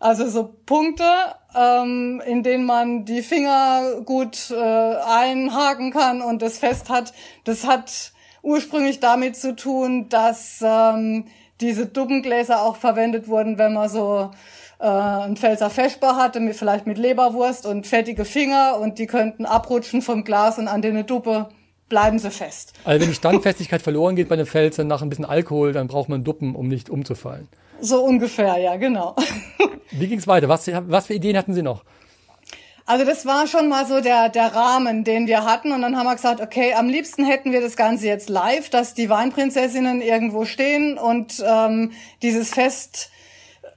also 0.00 0.28
so 0.28 0.54
Punkte, 0.64 1.04
ähm, 1.54 2.22
in 2.24 2.42
denen 2.42 2.64
man 2.64 3.04
die 3.04 3.22
Finger 3.22 4.00
gut 4.04 4.50
äh, 4.50 4.56
einhaken 4.56 5.92
kann 5.92 6.22
und 6.22 6.42
das 6.42 6.58
fest 6.58 6.88
hat. 6.88 7.12
Das 7.44 7.66
hat 7.66 8.12
ursprünglich 8.42 9.00
damit 9.00 9.36
zu 9.36 9.56
tun, 9.56 10.08
dass 10.08 10.62
ähm, 10.62 11.26
diese 11.60 11.86
Dubbengläser 11.86 12.62
auch 12.62 12.76
verwendet 12.76 13.28
wurden, 13.28 13.58
wenn 13.58 13.74
man 13.74 13.88
so 13.88 14.30
äh, 14.78 14.86
ein 14.86 15.36
Pfälzer 15.36 15.70
Feschbar 15.70 16.16
hatte, 16.16 16.54
vielleicht 16.54 16.86
mit 16.86 16.98
Leberwurst 16.98 17.66
und 17.66 17.86
fettige 17.86 18.24
Finger 18.24 18.78
und 18.78 18.98
die 18.98 19.06
könnten 19.06 19.44
abrutschen 19.46 20.02
vom 20.02 20.22
Glas 20.22 20.58
und 20.58 20.68
an 20.68 20.82
den 20.82 21.04
Duppe 21.06 21.48
bleiben 21.88 22.18
sie 22.18 22.30
fest. 22.30 22.72
Also 22.84 23.00
wenn 23.00 23.08
die 23.08 23.14
Standfestigkeit 23.14 23.82
verloren 23.82 24.16
geht 24.16 24.28
bei 24.28 24.36
den 24.36 24.46
Pfälzern 24.46 24.86
nach 24.86 25.02
ein 25.02 25.08
bisschen 25.08 25.24
Alkohol, 25.24 25.72
dann 25.72 25.88
braucht 25.88 26.08
man 26.08 26.24
Duppen, 26.24 26.54
um 26.54 26.68
nicht 26.68 26.90
umzufallen. 26.90 27.48
So 27.80 28.02
ungefähr, 28.02 28.58
ja, 28.58 28.76
genau. 28.76 29.14
Wie 29.90 30.06
ging 30.06 30.18
es 30.18 30.26
weiter? 30.26 30.48
Was, 30.48 30.66
was 30.66 31.06
für 31.06 31.14
Ideen 31.14 31.36
hatten 31.36 31.54
Sie 31.54 31.62
noch? 31.62 31.84
Also 32.88 33.04
das 33.04 33.26
war 33.26 33.46
schon 33.46 33.68
mal 33.68 33.86
so 33.86 34.00
der, 34.00 34.30
der 34.30 34.54
Rahmen, 34.54 35.04
den 35.04 35.26
wir 35.26 35.44
hatten. 35.44 35.72
Und 35.72 35.82
dann 35.82 35.96
haben 35.96 36.06
wir 36.06 36.14
gesagt, 36.14 36.40
okay, 36.40 36.72
am 36.72 36.88
liebsten 36.88 37.24
hätten 37.24 37.52
wir 37.52 37.60
das 37.60 37.76
Ganze 37.76 38.06
jetzt 38.06 38.30
live, 38.30 38.70
dass 38.70 38.94
die 38.94 39.10
Weinprinzessinnen 39.10 40.00
irgendwo 40.00 40.46
stehen 40.46 40.96
und 40.96 41.44
ähm, 41.46 41.92
dieses 42.22 42.48
Fest 42.48 43.10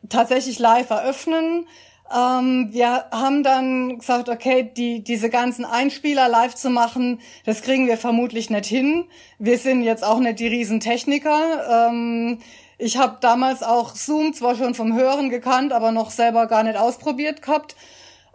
tatsächlich 0.07 0.59
live 0.59 0.89
eröffnen. 0.89 1.67
Ähm, 2.13 2.69
wir 2.71 3.05
haben 3.11 3.43
dann 3.43 3.99
gesagt, 3.99 4.29
okay, 4.29 4.69
die, 4.75 5.03
diese 5.03 5.29
ganzen 5.29 5.65
Einspieler 5.65 6.27
live 6.27 6.55
zu 6.55 6.69
machen, 6.69 7.19
das 7.45 7.61
kriegen 7.61 7.87
wir 7.87 7.97
vermutlich 7.97 8.49
nicht 8.49 8.65
hin. 8.65 9.05
Wir 9.39 9.57
sind 9.57 9.83
jetzt 9.83 10.03
auch 10.03 10.19
nicht 10.19 10.39
die 10.39 10.47
Riesentechniker. 10.47 11.89
Ähm, 11.89 12.39
ich 12.77 12.97
habe 12.97 13.17
damals 13.21 13.63
auch 13.63 13.95
Zoom 13.95 14.33
zwar 14.33 14.55
schon 14.55 14.73
vom 14.73 14.93
Hören 14.95 15.29
gekannt, 15.29 15.71
aber 15.71 15.91
noch 15.91 16.09
selber 16.09 16.47
gar 16.47 16.63
nicht 16.63 16.77
ausprobiert 16.77 17.41
gehabt. 17.41 17.75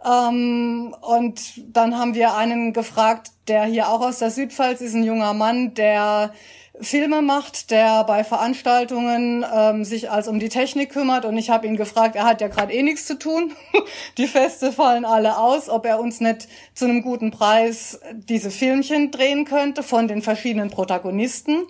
Ähm, 0.05 0.95
und 1.01 1.75
dann 1.75 1.97
haben 1.97 2.15
wir 2.15 2.35
einen 2.35 2.73
gefragt, 2.73 3.31
der 3.47 3.65
hier 3.65 3.89
auch 3.89 4.01
aus 4.01 4.19
der 4.19 4.31
Südpfalz 4.31 4.81
ist, 4.81 4.93
ein 4.93 5.03
junger 5.03 5.33
Mann, 5.33 5.73
der 5.73 6.33
Filme 6.79 7.21
macht, 7.21 7.71
der 7.71 8.03
bei 8.03 8.23
Veranstaltungen 8.23 9.45
ähm, 9.51 9.83
sich 9.83 10.11
als 10.11 10.27
um 10.27 10.39
die 10.39 10.49
Technik 10.49 10.91
kümmert. 10.91 11.25
Und 11.25 11.37
ich 11.37 11.49
habe 11.49 11.67
ihn 11.67 11.75
gefragt, 11.75 12.15
er 12.15 12.25
hat 12.25 12.41
ja 12.41 12.47
gerade 12.47 12.73
eh 12.73 12.83
nichts 12.83 13.05
zu 13.05 13.17
tun. 13.17 13.53
die 14.17 14.27
Feste 14.27 14.71
fallen 14.71 15.05
alle 15.05 15.37
aus, 15.37 15.69
ob 15.69 15.85
er 15.85 15.99
uns 15.99 16.21
nicht 16.21 16.47
zu 16.73 16.85
einem 16.85 17.01
guten 17.01 17.31
Preis 17.31 17.99
diese 18.13 18.51
Filmchen 18.51 19.11
drehen 19.11 19.45
könnte 19.45 19.83
von 19.83 20.07
den 20.07 20.21
verschiedenen 20.21 20.69
Protagonisten 20.69 21.63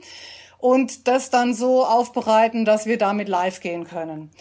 und 0.58 1.08
das 1.08 1.30
dann 1.30 1.54
so 1.54 1.86
aufbereiten, 1.86 2.66
dass 2.66 2.86
wir 2.86 2.98
damit 2.98 3.30
live 3.30 3.62
gehen 3.62 3.86
können. 3.86 4.32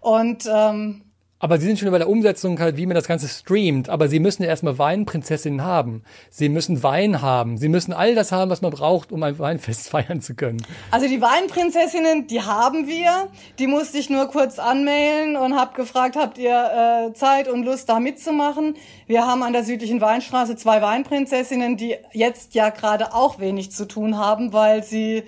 Und 0.00 0.48
ähm, 0.52 1.02
aber 1.38 1.58
Sie 1.58 1.66
sind 1.66 1.78
schon 1.78 1.88
über 1.88 1.98
der 1.98 2.08
Umsetzung 2.08 2.58
halt, 2.58 2.78
wie 2.78 2.86
man 2.86 2.94
das 2.94 3.06
Ganze 3.06 3.28
streamt. 3.28 3.90
Aber 3.90 4.08
Sie 4.08 4.20
müssen 4.20 4.42
ja 4.42 4.48
erstmal 4.48 4.78
Weinprinzessinnen 4.78 5.62
haben. 5.62 6.02
Sie 6.30 6.48
müssen 6.48 6.82
Wein 6.82 7.20
haben. 7.20 7.58
Sie 7.58 7.68
müssen 7.68 7.92
all 7.92 8.14
das 8.14 8.32
haben, 8.32 8.50
was 8.50 8.62
man 8.62 8.70
braucht, 8.70 9.12
um 9.12 9.22
ein 9.22 9.38
Weinfest 9.38 9.88
feiern 9.90 10.22
zu 10.22 10.34
können. 10.34 10.64
Also 10.90 11.08
die 11.08 11.20
Weinprinzessinnen, 11.20 12.26
die 12.26 12.40
haben 12.40 12.86
wir. 12.86 13.28
Die 13.58 13.66
musste 13.66 13.98
ich 13.98 14.08
nur 14.08 14.28
kurz 14.28 14.58
anmailen 14.58 15.36
und 15.36 15.56
habe 15.56 15.74
gefragt, 15.74 16.16
habt 16.16 16.38
ihr 16.38 17.10
äh, 17.10 17.12
Zeit 17.12 17.48
und 17.48 17.64
Lust, 17.64 17.88
da 17.88 18.00
mitzumachen? 18.00 18.74
Wir 19.06 19.26
haben 19.26 19.42
an 19.42 19.52
der 19.52 19.64
südlichen 19.64 20.00
Weinstraße 20.00 20.56
zwei 20.56 20.80
Weinprinzessinnen, 20.80 21.76
die 21.76 21.96
jetzt 22.12 22.54
ja 22.54 22.70
gerade 22.70 23.12
auch 23.12 23.38
wenig 23.38 23.72
zu 23.72 23.86
tun 23.86 24.16
haben, 24.16 24.54
weil 24.54 24.82
sie 24.82 25.24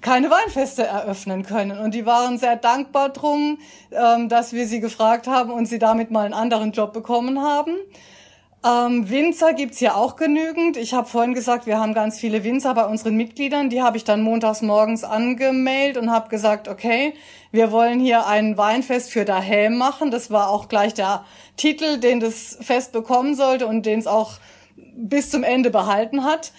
keine 0.00 0.30
Weinfeste 0.30 0.84
eröffnen 0.84 1.44
können. 1.44 1.78
Und 1.78 1.94
die 1.94 2.06
waren 2.06 2.38
sehr 2.38 2.56
dankbar 2.56 3.10
drum, 3.10 3.58
ähm, 3.90 4.28
dass 4.28 4.52
wir 4.52 4.66
sie 4.66 4.80
gefragt 4.80 5.26
haben 5.26 5.50
und 5.50 5.66
sie 5.66 5.78
damit 5.78 6.10
mal 6.10 6.24
einen 6.24 6.34
anderen 6.34 6.72
Job 6.72 6.92
bekommen 6.92 7.40
haben. 7.40 7.76
Ähm, 8.64 9.10
Winzer 9.10 9.52
gibt's 9.52 9.78
hier 9.78 9.94
auch 9.94 10.16
genügend. 10.16 10.78
Ich 10.78 10.94
habe 10.94 11.06
vorhin 11.06 11.34
gesagt, 11.34 11.66
wir 11.66 11.78
haben 11.78 11.92
ganz 11.92 12.18
viele 12.18 12.44
Winzer 12.44 12.72
bei 12.72 12.86
unseren 12.86 13.14
Mitgliedern. 13.14 13.68
Die 13.68 13.82
habe 13.82 13.98
ich 13.98 14.04
dann 14.04 14.22
montags 14.22 14.62
morgens 14.62 15.04
angemeldet 15.04 16.02
und 16.02 16.10
habe 16.10 16.30
gesagt, 16.30 16.68
okay, 16.68 17.12
wir 17.52 17.70
wollen 17.72 18.00
hier 18.00 18.26
ein 18.26 18.56
Weinfest 18.56 19.10
für 19.10 19.26
daheim 19.26 19.76
machen. 19.76 20.10
Das 20.10 20.30
war 20.30 20.48
auch 20.48 20.68
gleich 20.68 20.94
der 20.94 21.26
Titel, 21.58 21.98
den 21.98 22.20
das 22.20 22.56
Fest 22.60 22.92
bekommen 22.92 23.34
sollte 23.34 23.66
und 23.66 23.84
den 23.84 23.98
es 23.98 24.06
auch 24.06 24.38
bis 24.76 25.30
zum 25.30 25.42
Ende 25.42 25.70
behalten 25.70 26.24
hat. 26.24 26.52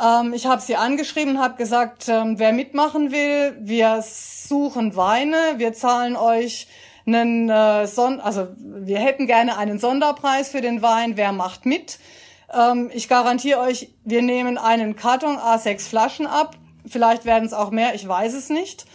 Ähm, 0.00 0.32
ich 0.34 0.46
habe 0.46 0.60
sie 0.60 0.76
angeschrieben 0.76 1.38
habe 1.38 1.56
gesagt, 1.56 2.08
ähm, 2.08 2.38
wer 2.38 2.52
mitmachen 2.52 3.12
will, 3.12 3.56
wir 3.60 4.02
suchen 4.02 4.96
Weine, 4.96 5.36
wir 5.56 5.72
zahlen 5.72 6.16
euch 6.16 6.66
einen 7.06 7.48
äh, 7.48 7.86
Son 7.86 8.20
also 8.20 8.48
wir 8.58 8.98
hätten 8.98 9.26
gerne 9.26 9.56
einen 9.56 9.78
Sonderpreis 9.78 10.48
für 10.48 10.60
den 10.60 10.82
Wein. 10.82 11.16
Wer 11.16 11.32
macht 11.32 11.64
mit? 11.64 11.98
Ähm, 12.52 12.90
ich 12.92 13.08
garantiere 13.08 13.60
euch, 13.60 13.90
wir 14.04 14.22
nehmen 14.22 14.58
einen 14.58 14.96
Karton 14.96 15.36
A6 15.38 15.88
Flaschen 15.88 16.26
ab. 16.26 16.56
Vielleicht 16.86 17.24
werden 17.24 17.44
es 17.44 17.52
auch 17.52 17.70
mehr, 17.70 17.94
ich 17.94 18.06
weiß 18.06 18.34
es 18.34 18.50
nicht. 18.50 18.86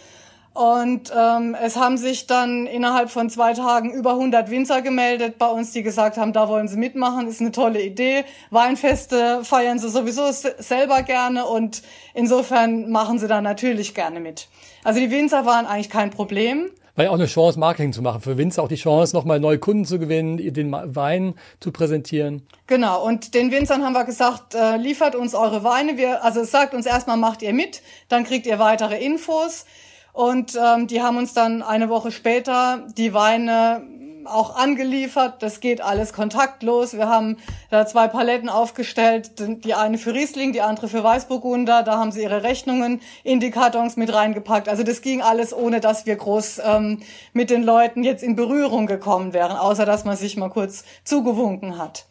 Und 0.54 1.10
ähm, 1.16 1.56
es 1.60 1.76
haben 1.76 1.96
sich 1.96 2.26
dann 2.26 2.66
innerhalb 2.66 3.10
von 3.10 3.30
zwei 3.30 3.54
Tagen 3.54 3.90
über 3.90 4.10
100 4.12 4.50
Winzer 4.50 4.82
gemeldet 4.82 5.38
bei 5.38 5.46
uns, 5.46 5.72
die 5.72 5.82
gesagt 5.82 6.18
haben, 6.18 6.34
da 6.34 6.48
wollen 6.48 6.68
sie 6.68 6.76
mitmachen, 6.76 7.26
ist 7.26 7.40
eine 7.40 7.52
tolle 7.52 7.82
Idee. 7.82 8.24
Weinfeste 8.50 9.44
feiern 9.44 9.78
sie 9.78 9.88
sowieso 9.88 10.30
selber 10.30 11.02
gerne 11.02 11.46
und 11.46 11.82
insofern 12.12 12.90
machen 12.90 13.18
sie 13.18 13.28
da 13.28 13.40
natürlich 13.40 13.94
gerne 13.94 14.20
mit. 14.20 14.48
Also 14.84 15.00
die 15.00 15.10
Winzer 15.10 15.46
waren 15.46 15.64
eigentlich 15.64 15.90
kein 15.90 16.10
Problem. 16.10 16.70
War 16.96 17.06
ja 17.06 17.10
auch 17.10 17.14
eine 17.14 17.24
Chance, 17.24 17.58
Marketing 17.58 17.94
zu 17.94 18.02
machen. 18.02 18.20
Für 18.20 18.36
Winzer 18.36 18.62
auch 18.62 18.68
die 18.68 18.74
Chance, 18.76 19.16
nochmal 19.16 19.40
neue 19.40 19.58
Kunden 19.58 19.86
zu 19.86 19.98
gewinnen, 19.98 20.36
den 20.36 20.72
Wein 20.72 21.34
zu 21.60 21.72
präsentieren. 21.72 22.42
Genau. 22.66 23.02
Und 23.02 23.32
den 23.32 23.50
Winzern 23.50 23.82
haben 23.82 23.94
wir 23.94 24.04
gesagt, 24.04 24.54
äh, 24.54 24.76
liefert 24.76 25.14
uns 25.14 25.34
eure 25.34 25.64
Weine. 25.64 25.96
Wir, 25.96 26.22
also 26.22 26.44
sagt 26.44 26.74
uns 26.74 26.84
erstmal, 26.84 27.16
macht 27.16 27.40
ihr 27.40 27.54
mit, 27.54 27.80
dann 28.10 28.24
kriegt 28.24 28.46
ihr 28.46 28.58
weitere 28.58 29.02
Infos. 29.02 29.64
Und 30.12 30.58
ähm, 30.62 30.86
die 30.86 31.02
haben 31.02 31.16
uns 31.16 31.32
dann 31.32 31.62
eine 31.62 31.88
Woche 31.88 32.12
später 32.12 32.86
die 32.96 33.14
Weine 33.14 33.82
auch 34.24 34.54
angeliefert. 34.56 35.42
Das 35.42 35.60
geht 35.60 35.80
alles 35.80 36.12
kontaktlos. 36.12 36.94
Wir 36.94 37.08
haben 37.08 37.38
da 37.70 37.86
zwei 37.86 38.08
Paletten 38.08 38.48
aufgestellt, 38.48 39.32
die 39.38 39.74
eine 39.74 39.98
für 39.98 40.14
Riesling, 40.14 40.52
die 40.52 40.60
andere 40.60 40.88
für 40.88 41.02
Weißburgunder. 41.02 41.82
Da 41.82 41.98
haben 41.98 42.12
sie 42.12 42.22
ihre 42.22 42.42
Rechnungen 42.42 43.00
in 43.24 43.40
die 43.40 43.50
Kartons 43.50 43.96
mit 43.96 44.12
reingepackt. 44.12 44.68
Also 44.68 44.82
das 44.82 45.02
ging 45.02 45.22
alles, 45.22 45.52
ohne 45.54 45.80
dass 45.80 46.06
wir 46.06 46.16
groß 46.16 46.60
ähm, 46.64 47.02
mit 47.32 47.50
den 47.50 47.62
Leuten 47.62 48.04
jetzt 48.04 48.22
in 48.22 48.36
Berührung 48.36 48.86
gekommen 48.86 49.32
wären, 49.32 49.56
außer 49.56 49.86
dass 49.86 50.04
man 50.04 50.16
sich 50.16 50.36
mal 50.36 50.50
kurz 50.50 50.84
zugewunken 51.04 51.78
hat. 51.78 52.06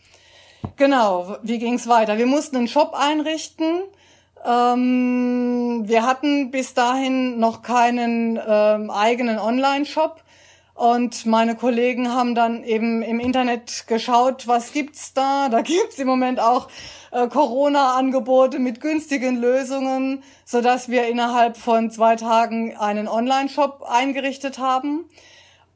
Genau, 0.77 1.37
wie 1.43 1.59
ging's 1.59 1.87
weiter? 1.87 2.17
Wir 2.17 2.27
mussten 2.27 2.57
einen 2.57 2.67
Shop 2.67 2.93
einrichten. 2.93 3.83
Ähm, 4.45 5.83
wir 5.85 6.05
hatten 6.05 6.51
bis 6.51 6.73
dahin 6.73 7.39
noch 7.39 7.61
keinen 7.61 8.39
ähm, 8.45 8.89
eigenen 8.89 9.37
Online-Shop. 9.39 10.21
Und 10.73 11.25
meine 11.27 11.55
Kollegen 11.55 12.11
haben 12.11 12.33
dann 12.33 12.63
eben 12.63 13.03
im 13.03 13.19
Internet 13.19 13.85
geschaut, 13.87 14.47
was 14.47 14.71
gibt's 14.71 15.13
da? 15.13 15.49
Da 15.49 15.61
gibt's 15.61 15.99
im 15.99 16.07
Moment 16.07 16.39
auch 16.39 16.69
äh, 17.11 17.27
Corona-Angebote 17.27 18.57
mit 18.57 18.81
günstigen 18.81 19.39
Lösungen, 19.39 20.23
so 20.43 20.61
dass 20.61 20.89
wir 20.89 21.07
innerhalb 21.07 21.57
von 21.57 21.91
zwei 21.91 22.15
Tagen 22.15 22.75
einen 22.77 23.07
Online-Shop 23.07 23.83
eingerichtet 23.87 24.57
haben. 24.57 25.05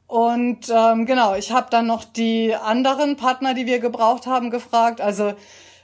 Und 0.08 0.68
ähm, 0.70 1.04
genau, 1.06 1.34
ich 1.34 1.52
habe 1.52 1.68
dann 1.70 1.86
noch 1.86 2.04
die 2.04 2.54
anderen 2.54 3.16
Partner, 3.16 3.54
die 3.54 3.66
wir 3.66 3.80
gebraucht 3.80 4.26
haben, 4.26 4.50
gefragt. 4.50 5.00
Also 5.00 5.34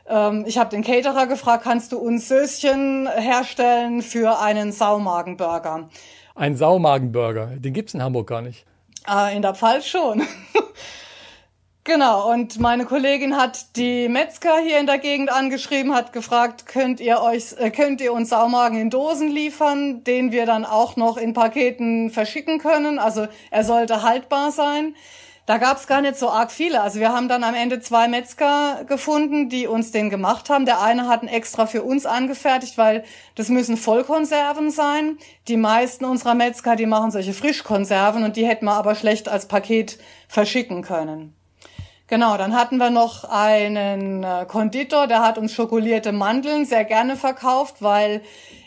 ich 0.04 0.58
habe 0.58 0.70
den 0.70 0.82
Caterer 0.82 1.26
gefragt, 1.26 1.64
kannst 1.64 1.92
du 1.92 1.98
uns 1.98 2.28
Söschen 2.28 3.08
herstellen 3.08 4.02
für 4.02 4.40
einen 4.40 4.72
Saumagenburger? 4.72 5.88
Ein 6.34 6.56
Saumagenburger, 6.56 7.46
den 7.56 7.72
gibt's 7.72 7.94
in 7.94 8.02
Hamburg 8.02 8.26
gar 8.26 8.42
nicht. 8.42 8.64
Ah, 9.04 9.28
in 9.30 9.42
der 9.42 9.54
Pfalz 9.54 9.86
schon. 9.86 10.22
genau, 11.84 12.30
und 12.32 12.58
meine 12.58 12.84
Kollegin 12.84 13.36
hat 13.36 13.76
die 13.76 14.08
Metzger 14.08 14.58
hier 14.58 14.78
in 14.78 14.86
der 14.86 14.98
Gegend 14.98 15.30
angeschrieben, 15.30 15.94
hat 15.94 16.12
gefragt, 16.12 16.66
könnt 16.66 17.00
ihr 17.00 17.20
euch, 17.20 17.54
äh, 17.58 17.70
könnt 17.70 18.00
ihr 18.00 18.12
uns 18.12 18.30
Saumagen 18.30 18.78
in 18.78 18.90
Dosen 18.90 19.30
liefern, 19.30 20.04
den 20.04 20.32
wir 20.32 20.46
dann 20.46 20.64
auch 20.64 20.96
noch 20.96 21.16
in 21.16 21.32
Paketen 21.32 22.10
verschicken 22.10 22.58
können. 22.58 22.98
Also 22.98 23.26
er 23.50 23.64
sollte 23.64 24.02
haltbar 24.02 24.52
sein. 24.52 24.94
Da 25.44 25.58
gab's 25.58 25.88
gar 25.88 26.00
nicht 26.00 26.16
so 26.16 26.30
arg 26.30 26.52
viele. 26.52 26.80
Also 26.82 27.00
wir 27.00 27.12
haben 27.12 27.28
dann 27.28 27.42
am 27.42 27.54
Ende 27.54 27.80
zwei 27.80 28.06
Metzger 28.06 28.84
gefunden, 28.86 29.48
die 29.48 29.66
uns 29.66 29.90
den 29.90 30.08
gemacht 30.08 30.48
haben. 30.50 30.66
Der 30.66 30.80
eine 30.80 31.08
hat 31.08 31.20
einen 31.20 31.28
extra 31.28 31.66
für 31.66 31.82
uns 31.82 32.06
angefertigt, 32.06 32.78
weil 32.78 33.02
das 33.34 33.48
müssen 33.48 33.76
Vollkonserven 33.76 34.70
sein. 34.70 35.18
Die 35.48 35.56
meisten 35.56 36.04
unserer 36.04 36.34
Metzger, 36.34 36.76
die 36.76 36.86
machen 36.86 37.10
solche 37.10 37.32
Frischkonserven 37.32 38.22
und 38.22 38.36
die 38.36 38.46
hätten 38.46 38.66
wir 38.66 38.74
aber 38.74 38.94
schlecht 38.94 39.28
als 39.28 39.46
Paket 39.46 39.98
verschicken 40.28 40.82
können. 40.82 41.34
Genau, 42.06 42.36
dann 42.36 42.54
hatten 42.54 42.76
wir 42.76 42.90
noch 42.90 43.24
einen 43.24 44.22
äh, 44.22 44.44
Konditor, 44.46 45.06
der 45.06 45.22
hat 45.22 45.38
uns 45.38 45.54
schokolierte 45.54 46.12
Mandeln 46.12 46.66
sehr 46.66 46.84
gerne 46.84 47.16
verkauft, 47.16 47.76
weil 47.80 48.20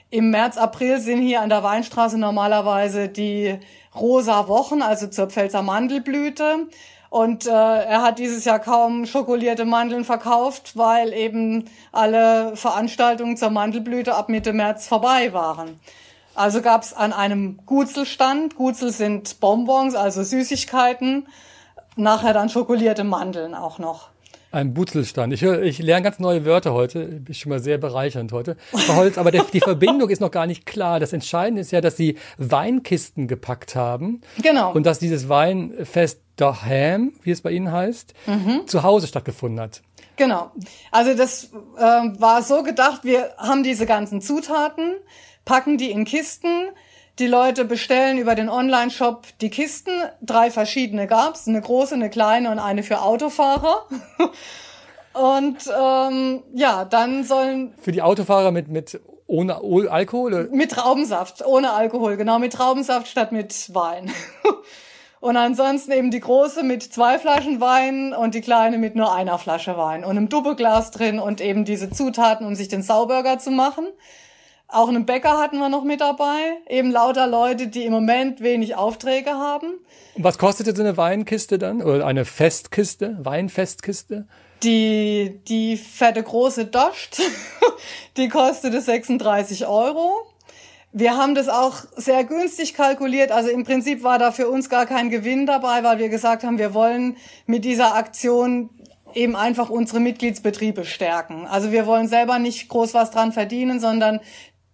im 0.10 0.30
März, 0.30 0.58
April 0.58 1.00
sind 1.00 1.22
hier 1.22 1.42
an 1.42 1.50
der 1.50 1.64
Weinstraße 1.64 2.18
normalerweise 2.18 3.10
die 3.10 3.58
rosa 3.96 4.48
Wochen, 4.48 4.82
also 4.82 5.08
zur 5.08 5.28
Pfälzer 5.28 5.62
Mandelblüte. 5.62 6.68
Und 7.10 7.48
äh, 7.48 7.52
er 7.52 8.02
hat 8.02 8.20
dieses 8.20 8.46
Jahr 8.46 8.60
kaum 8.60 9.06
schokolierte 9.06 9.64
Mandeln 9.66 10.04
verkauft, 10.04 10.76
weil 10.76 11.14
eben 11.14 11.66
alle 11.92 12.56
Veranstaltungen 12.56 13.38
zur 13.38 13.52
Mandelblüte 13.52 14.16
ab 14.16 14.28
Mitte 14.28 14.54
März 14.54 14.88
vorbei 14.88 15.32
waren. 15.32 15.80
Also 16.34 16.62
gab 16.62 16.84
es 16.84 16.94
an 16.94 17.14
einem 17.14 17.60
Gutzelstand, 17.66 18.56
Gutzel 18.56 18.92
sind 18.92 19.40
Bonbons, 19.40 19.96
also 19.96 20.24
Süßigkeiten, 20.24 21.28
nachher 21.96 22.34
dann 22.34 22.50
schokolierte 22.50 23.06
Mandeln 23.06 23.56
auch 23.56 23.80
noch. 23.80 24.10
Ein 24.56 24.74
Butzelstand. 24.74 25.34
Ich, 25.34 25.42
höre, 25.42 25.64
ich 25.64 25.80
lerne 25.80 26.02
ganz 26.02 26.18
neue 26.18 26.46
Wörter 26.46 26.72
heute. 26.72 27.22
Ist 27.28 27.40
schon 27.40 27.50
mal 27.50 27.60
sehr 27.60 27.78
bereichernd 27.78 28.32
heute. 28.32 28.56
Holz, 28.88 29.18
aber 29.18 29.30
der, 29.30 29.44
die 29.44 29.60
Verbindung 29.64 30.10
ist 30.10 30.22
noch 30.22 30.32
gar 30.32 30.48
nicht 30.48 30.66
klar. 30.66 31.02
Das 31.02 31.12
Entscheidende 31.12 31.60
ist 31.60 31.74
ja, 31.74 31.82
dass 31.82 31.98
sie 31.98 32.18
Weinkisten 32.38 33.28
gepackt 33.28 33.76
haben. 33.76 34.22
Genau. 34.42 34.72
Und 34.72 34.86
dass 34.86 34.98
dieses 34.98 35.28
Weinfest 35.28 36.22
daheim, 36.38 37.12
wie 37.24 37.32
es 37.32 37.42
bei 37.42 37.52
Ihnen 37.52 37.70
heißt, 37.70 38.14
mhm. 38.28 38.66
zu 38.66 38.84
Hause 38.84 39.08
stattgefunden 39.08 39.60
hat. 39.60 39.82
Genau. 40.16 40.52
Also 40.90 41.16
das 41.16 41.52
äh, 41.78 41.82
war 41.82 42.42
so 42.42 42.64
gedacht, 42.64 43.04
wir 43.04 43.32
haben 43.38 43.62
diese 43.62 43.86
ganzen 43.86 44.22
Zutaten, 44.22 44.94
packen 45.44 45.78
die 45.78 45.92
in 45.92 46.06
Kisten, 46.06 46.70
die 47.20 47.28
Leute 47.28 47.66
bestellen 47.66 48.18
über 48.18 48.36
den 48.36 48.50
Online-Shop 48.50 49.26
die 49.42 49.50
Kisten. 49.50 49.92
Drei 50.22 50.52
verschiedene 50.52 51.08
gab's, 51.08 51.48
eine 51.48 51.62
große, 51.62 51.96
eine 51.96 52.10
kleine 52.10 52.52
und 52.52 52.60
eine 52.60 52.84
für 52.84 53.02
Autofahrer. 53.02 53.88
und 55.14 55.58
ähm, 55.68 56.44
ja, 56.54 56.86
dann 56.86 57.24
sollen 57.24 57.74
für 57.82 57.92
die 57.92 58.02
Autofahrer 58.02 58.52
mit 58.52 58.68
mit 58.68 59.00
ohne 59.28 59.60
Alkohol? 59.92 60.50
Mit 60.52 60.72
Traubensaft, 60.72 61.46
ohne 61.46 61.74
Alkohol, 61.74 62.16
genau 62.18 62.38
mit 62.38 62.54
Traubensaft 62.54 63.08
statt 63.08 63.32
mit 63.32 63.74
Wein. 63.74 64.12
Und 65.22 65.38
ansonsten 65.38 65.92
eben 65.92 66.12
die 66.12 66.20
große 66.20 66.62
mit 66.62 66.84
zwei 66.84 67.18
Flaschen 67.18 67.60
Wein 67.60 68.14
und 68.14 68.36
die 68.36 68.42
kleine 68.42 68.78
mit 68.78 68.96
nur 68.96 69.12
einer 69.12 69.40
Flasche 69.40 69.76
Wein 69.76 70.04
und 70.04 70.12
einem 70.12 70.30
Doppelglas 70.30 70.92
drin 70.92 71.18
und 71.18 71.42
eben 71.42 71.66
diese 71.66 71.90
Zutaten, 71.90 72.46
um 72.46 72.54
sich 72.54 72.68
den 72.68 72.84
Sauburger 72.84 73.40
zu 73.40 73.50
machen. 73.50 73.88
Auch 74.68 74.90
einen 74.90 75.06
Bäcker 75.06 75.38
hatten 75.38 75.60
wir 75.60 75.70
noch 75.70 75.84
mit 75.84 76.02
dabei. 76.02 76.58
Eben 76.68 76.92
lauter 76.92 77.28
Leute, 77.28 77.68
die 77.68 77.86
im 77.86 77.94
Moment 77.94 78.42
wenig 78.42 78.76
Aufträge 78.76 79.32
haben. 79.32 79.74
Und 80.16 80.24
was 80.24 80.38
kostete 80.38 80.76
so 80.76 80.82
eine 80.82 80.98
Weinkiste 80.98 81.58
dann? 81.58 81.82
Oder 81.82 82.06
eine 82.06 82.26
Festkiste? 82.26 83.18
Weinfestkiste? 83.22 84.28
Die, 84.64 85.42
die 85.48 85.78
fette 85.78 86.24
große 86.24 86.66
Dost, 86.66 87.22
die 88.18 88.30
kostete 88.30 88.82
36 88.82 89.68
Euro. 89.68 90.14
Wir 90.92 91.18
haben 91.18 91.36
das 91.36 91.50
auch 91.50 91.76
sehr 91.98 92.24
günstig 92.24 92.74
kalkuliert. 92.74 93.32
Also 93.32 93.50
im 93.50 93.66
Prinzip 93.66 94.02
war 94.02 94.18
da 94.18 94.32
für 94.32 94.48
uns 94.48 94.70
gar 94.70 94.86
kein 94.86 95.10
Gewinn 95.10 95.46
dabei, 95.46 95.84
weil 95.84 96.00
wir 96.00 96.10
gesagt 96.10 96.44
haben, 96.44 96.58
wir 96.58 96.74
wollen 96.74 97.18
mit 97.46 97.66
dieser 97.66 97.96
Aktion 97.96 98.70
eben 99.14 99.36
einfach 99.36 99.70
unsere 99.70 100.00
Mitgliedsbetriebe 100.00 100.86
stärken. 100.86 101.46
Also 101.48 101.72
wir 101.72 101.86
wollen 101.86 102.08
selber 102.08 102.40
nicht 102.40 102.70
groß 102.70 102.94
was 102.94 103.12
dran 103.12 103.34
verdienen, 103.34 103.80
sondern 103.80 104.20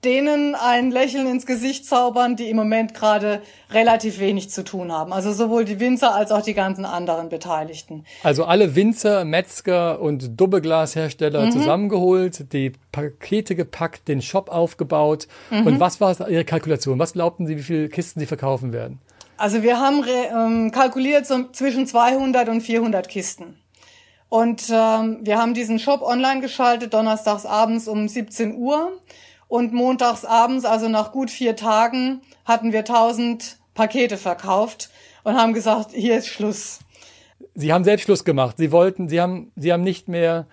denen 0.03 0.55
ein 0.55 0.89
Lächeln 0.89 1.27
ins 1.27 1.45
Gesicht 1.45 1.85
zaubern, 1.85 2.35
die 2.35 2.49
im 2.49 2.57
Moment 2.57 2.93
gerade 2.93 3.41
relativ 3.71 4.19
wenig 4.19 4.49
zu 4.49 4.63
tun 4.63 4.91
haben. 4.91 5.13
Also 5.13 5.31
sowohl 5.31 5.63
die 5.63 5.79
Winzer 5.79 6.15
als 6.15 6.31
auch 6.31 6.41
die 6.41 6.55
ganzen 6.55 6.85
anderen 6.85 7.29
Beteiligten. 7.29 8.05
Also 8.23 8.45
alle 8.45 8.75
Winzer, 8.75 9.25
Metzger 9.25 10.01
und 10.01 10.39
Doppelglashersteller 10.39 11.45
mhm. 11.45 11.51
zusammengeholt, 11.51 12.51
die 12.51 12.73
Pakete 12.91 13.55
gepackt, 13.55 14.07
den 14.07 14.21
Shop 14.21 14.49
aufgebaut. 14.49 15.27
Mhm. 15.51 15.67
Und 15.67 15.79
was 15.79 16.01
war 16.01 16.29
Ihre 16.29 16.45
Kalkulation? 16.45 16.97
Was 16.97 17.13
glaubten 17.13 17.45
Sie, 17.45 17.57
wie 17.57 17.63
viele 17.63 17.89
Kisten 17.89 18.19
Sie 18.19 18.25
verkaufen 18.25 18.73
werden? 18.73 18.99
Also 19.37 19.63
wir 19.63 19.79
haben 19.79 20.03
ähm, 20.07 20.71
kalkuliert 20.71 21.25
so 21.25 21.49
zwischen 21.51 21.87
200 21.87 22.49
und 22.49 22.61
400 22.61 23.07
Kisten. 23.07 23.57
Und 24.29 24.69
ähm, 24.69 25.19
wir 25.23 25.37
haben 25.37 25.53
diesen 25.53 25.77
Shop 25.77 26.01
online 26.01 26.41
geschaltet, 26.41 26.93
donnerstags 26.93 27.45
abends 27.45 27.87
um 27.87 28.07
17 28.07 28.55
Uhr. 28.55 28.93
Und 29.51 29.73
montags 29.73 30.23
abends, 30.23 30.63
also 30.63 30.87
nach 30.87 31.11
gut 31.11 31.29
vier 31.29 31.57
Tagen, 31.57 32.21
hatten 32.45 32.71
wir 32.71 32.79
1000 32.79 33.57
Pakete 33.73 34.15
verkauft 34.15 34.89
und 35.25 35.35
haben 35.35 35.51
gesagt, 35.51 35.91
hier 35.91 36.17
ist 36.17 36.27
Schluss. 36.27 36.79
Sie 37.53 37.73
haben 37.73 37.83
selbst 37.83 38.03
Schluss 38.03 38.23
gemacht. 38.23 38.55
Sie 38.57 38.71
wollten, 38.71 39.09
Sie 39.09 39.19
haben, 39.19 39.51
Sie 39.57 39.73
haben 39.73 39.83
nicht 39.83 40.07
mehr 40.07 40.47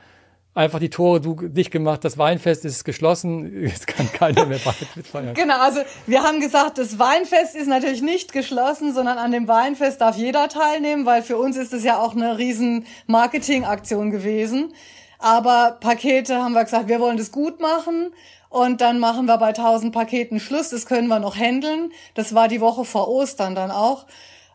einfach 0.52 0.80
die 0.80 0.90
Tore 0.90 1.20
dicht 1.48 1.70
gemacht, 1.70 2.04
das 2.04 2.18
Weinfest 2.18 2.64
ist 2.64 2.82
geschlossen, 2.82 3.62
jetzt 3.68 3.86
kann 3.86 4.10
keiner 4.10 4.46
mehr 4.46 4.58
mitfeiern. 4.96 5.34
Genau, 5.34 5.60
also 5.60 5.78
wir 6.08 6.24
haben 6.24 6.40
gesagt, 6.40 6.78
das 6.78 6.98
Weinfest 6.98 7.54
ist 7.54 7.68
natürlich 7.68 8.02
nicht 8.02 8.32
geschlossen, 8.32 8.92
sondern 8.92 9.16
an 9.16 9.30
dem 9.30 9.46
Weinfest 9.46 10.00
darf 10.00 10.16
jeder 10.16 10.48
teilnehmen, 10.48 11.06
weil 11.06 11.22
für 11.22 11.36
uns 11.36 11.56
ist 11.56 11.72
es 11.72 11.84
ja 11.84 12.00
auch 12.00 12.16
eine 12.16 12.36
riesen 12.36 12.84
Marketingaktion 13.06 14.10
gewesen. 14.10 14.74
Aber 15.20 15.76
Pakete 15.78 16.42
haben 16.42 16.54
wir 16.54 16.64
gesagt, 16.64 16.88
wir 16.88 16.98
wollen 16.98 17.16
das 17.16 17.30
gut 17.30 17.60
machen 17.60 18.12
und 18.50 18.80
dann 18.80 18.98
machen 18.98 19.26
wir 19.26 19.36
bei 19.38 19.48
1000 19.48 19.92
Paketen 19.92 20.40
Schluss. 20.40 20.70
Das 20.70 20.86
können 20.86 21.08
wir 21.08 21.18
noch 21.18 21.36
handeln. 21.36 21.92
Das 22.14 22.34
war 22.34 22.48
die 22.48 22.60
Woche 22.60 22.84
vor 22.84 23.08
Ostern 23.08 23.54
dann 23.54 23.70
auch. 23.70 24.06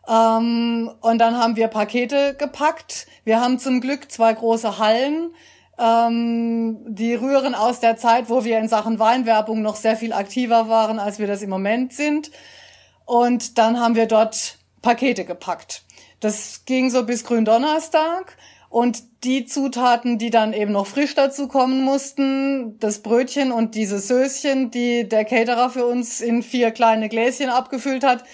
Ähm, 0.08 0.90
und 1.00 1.18
dann 1.18 1.38
haben 1.38 1.56
wir 1.56 1.68
Pakete 1.68 2.34
gepackt. 2.34 3.06
Wir 3.24 3.40
haben 3.40 3.58
zum 3.58 3.80
Glück 3.80 4.10
zwei 4.10 4.32
große 4.32 4.78
Hallen. 4.78 5.30
Ähm, 5.78 6.78
die 6.86 7.14
rühren 7.14 7.54
aus 7.54 7.80
der 7.80 7.96
Zeit, 7.96 8.28
wo 8.28 8.44
wir 8.44 8.58
in 8.58 8.68
Sachen 8.68 8.98
Weinwerbung 8.98 9.62
noch 9.62 9.76
sehr 9.76 9.96
viel 9.96 10.12
aktiver 10.12 10.68
waren, 10.68 10.98
als 10.98 11.18
wir 11.18 11.26
das 11.26 11.42
im 11.42 11.50
Moment 11.50 11.92
sind. 11.92 12.30
Und 13.04 13.58
dann 13.58 13.80
haben 13.80 13.94
wir 13.94 14.06
dort 14.06 14.58
Pakete 14.82 15.24
gepackt. 15.24 15.82
Das 16.20 16.64
ging 16.64 16.90
so 16.90 17.04
bis 17.04 17.24
Gründonnerstag. 17.24 18.36
Und 18.74 19.04
die 19.22 19.46
Zutaten, 19.46 20.18
die 20.18 20.30
dann 20.30 20.52
eben 20.52 20.72
noch 20.72 20.88
frisch 20.88 21.14
dazu 21.14 21.46
kommen 21.46 21.82
mussten, 21.82 22.76
das 22.80 23.02
Brötchen 23.02 23.52
und 23.52 23.76
diese 23.76 24.00
Söschen, 24.00 24.72
die 24.72 25.08
der 25.08 25.24
Caterer 25.24 25.70
für 25.70 25.86
uns 25.86 26.20
in 26.20 26.42
vier 26.42 26.72
kleine 26.72 27.08
Gläschen 27.08 27.50
abgefüllt 27.50 28.02
hat, 28.02 28.24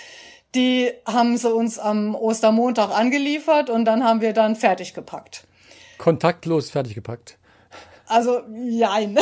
die 0.54 0.92
haben 1.06 1.36
sie 1.36 1.52
uns 1.52 1.78
am 1.78 2.14
Ostermontag 2.14 2.88
angeliefert 2.88 3.68
und 3.68 3.84
dann 3.84 4.02
haben 4.02 4.22
wir 4.22 4.32
dann 4.32 4.56
fertig 4.56 4.94
gepackt. 4.94 5.46
Kontaktlos 5.98 6.70
fertig 6.70 6.94
gepackt. 6.94 7.36
Also, 8.06 8.40
jein. 8.64 9.18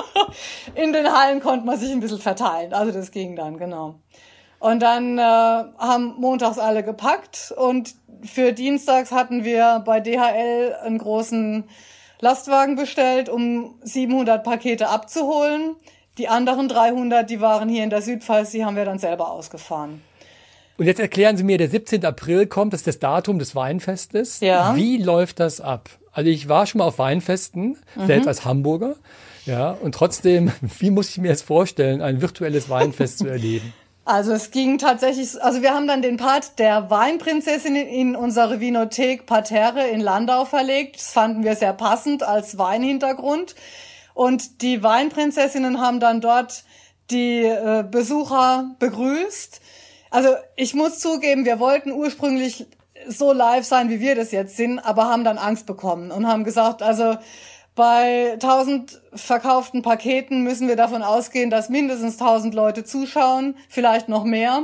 in 0.74 0.92
den 0.92 1.10
Hallen 1.10 1.40
konnte 1.40 1.64
man 1.64 1.78
sich 1.78 1.90
ein 1.90 2.00
bisschen 2.00 2.20
verteilen. 2.20 2.74
Also 2.74 2.92
das 2.92 3.12
ging 3.12 3.34
dann, 3.34 3.56
genau. 3.56 3.98
Und 4.64 4.80
dann 4.80 5.18
äh, 5.18 5.20
haben 5.20 6.14
montags 6.16 6.58
alle 6.58 6.82
gepackt 6.82 7.52
und 7.54 7.94
für 8.22 8.54
Dienstags 8.54 9.12
hatten 9.12 9.44
wir 9.44 9.82
bei 9.84 10.00
DHL 10.00 10.76
einen 10.82 10.96
großen 10.96 11.64
Lastwagen 12.20 12.74
bestellt, 12.74 13.28
um 13.28 13.74
700 13.82 14.42
Pakete 14.42 14.88
abzuholen. 14.88 15.76
Die 16.16 16.28
anderen 16.28 16.68
300, 16.68 17.28
die 17.28 17.42
waren 17.42 17.68
hier 17.68 17.84
in 17.84 17.90
der 17.90 18.00
Südpfalz, 18.00 18.52
die 18.52 18.64
haben 18.64 18.74
wir 18.74 18.86
dann 18.86 18.98
selber 18.98 19.30
ausgefahren. 19.32 20.00
Und 20.78 20.86
jetzt 20.86 20.98
erklären 20.98 21.36
Sie 21.36 21.44
mir, 21.44 21.58
der 21.58 21.68
17. 21.68 22.02
April 22.06 22.46
kommt, 22.46 22.72
das 22.72 22.80
ist 22.80 22.86
das 22.86 22.98
Datum 23.00 23.38
des 23.38 23.54
Weinfestes. 23.54 24.40
Ja. 24.40 24.74
Wie 24.74 24.96
läuft 24.96 25.40
das 25.40 25.60
ab? 25.60 25.90
Also 26.10 26.30
ich 26.30 26.48
war 26.48 26.64
schon 26.64 26.78
mal 26.78 26.86
auf 26.86 26.98
Weinfesten, 26.98 27.76
mhm. 27.96 28.06
selbst 28.06 28.28
als 28.28 28.46
Hamburger. 28.46 28.96
Ja, 29.44 29.72
und 29.72 29.94
trotzdem, 29.94 30.52
wie 30.78 30.88
muss 30.88 31.10
ich 31.10 31.18
mir 31.18 31.28
jetzt 31.28 31.42
vorstellen, 31.42 32.00
ein 32.00 32.22
virtuelles 32.22 32.70
Weinfest 32.70 33.18
zu 33.18 33.26
erleben? 33.26 33.74
Also 34.04 34.32
es 34.32 34.50
ging 34.50 34.76
tatsächlich, 34.76 35.42
also 35.42 35.62
wir 35.62 35.72
haben 35.72 35.86
dann 35.86 36.02
den 36.02 36.18
Part 36.18 36.58
der 36.58 36.90
Weinprinzessin 36.90 37.74
in 37.74 38.16
unsere 38.16 38.60
Vinothek 38.60 39.24
Parterre 39.24 39.88
in 39.88 40.00
Landau 40.00 40.44
verlegt. 40.44 40.96
Das 40.96 41.12
fanden 41.12 41.42
wir 41.42 41.56
sehr 41.56 41.72
passend 41.72 42.22
als 42.22 42.58
Weinhintergrund. 42.58 43.54
Und 44.12 44.60
die 44.60 44.82
Weinprinzessinnen 44.82 45.80
haben 45.80 46.00
dann 46.00 46.20
dort 46.20 46.64
die 47.10 47.44
äh, 47.44 47.84
Besucher 47.90 48.74
begrüßt. 48.78 49.60
Also 50.10 50.34
ich 50.56 50.74
muss 50.74 50.98
zugeben, 50.98 51.46
wir 51.46 51.58
wollten 51.58 51.90
ursprünglich 51.90 52.66
so 53.08 53.32
live 53.32 53.64
sein, 53.64 53.88
wie 53.88 54.00
wir 54.00 54.14
das 54.14 54.32
jetzt 54.32 54.56
sind, 54.56 54.78
aber 54.78 55.08
haben 55.08 55.24
dann 55.24 55.38
Angst 55.38 55.66
bekommen 55.66 56.10
und 56.10 56.26
haben 56.26 56.44
gesagt, 56.44 56.82
also 56.82 57.16
bei 57.74 58.32
1000 58.34 59.02
verkauften 59.14 59.82
Paketen 59.82 60.42
müssen 60.42 60.68
wir 60.68 60.76
davon 60.76 61.02
ausgehen, 61.02 61.50
dass 61.50 61.68
mindestens 61.68 62.20
1000 62.20 62.54
Leute 62.54 62.84
zuschauen, 62.84 63.56
vielleicht 63.68 64.08
noch 64.08 64.24
mehr. 64.24 64.62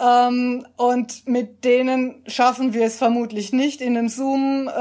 Ähm, 0.00 0.66
und 0.76 1.28
mit 1.28 1.64
denen 1.64 2.22
schaffen 2.26 2.72
wir 2.74 2.86
es 2.86 2.96
vermutlich 2.96 3.52
nicht, 3.52 3.82
in 3.82 3.96
einem 3.96 4.08
Zoom-Stream 4.08 4.72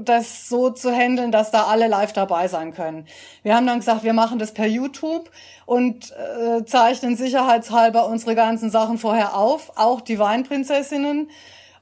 äh, 0.00 0.04
das 0.04 0.48
so 0.48 0.70
zu 0.70 0.94
handeln, 0.94 1.32
dass 1.32 1.50
da 1.50 1.64
alle 1.64 1.88
live 1.88 2.12
dabei 2.12 2.46
sein 2.48 2.74
können. 2.74 3.06
Wir 3.42 3.56
haben 3.56 3.66
dann 3.66 3.78
gesagt, 3.78 4.04
wir 4.04 4.12
machen 4.12 4.38
das 4.38 4.52
per 4.52 4.66
YouTube 4.66 5.30
und 5.64 6.12
äh, 6.12 6.64
zeichnen 6.66 7.16
sicherheitshalber 7.16 8.06
unsere 8.06 8.34
ganzen 8.34 8.70
Sachen 8.70 8.98
vorher 8.98 9.34
auf, 9.34 9.72
auch 9.76 10.02
die 10.02 10.18
Weinprinzessinnen 10.18 11.30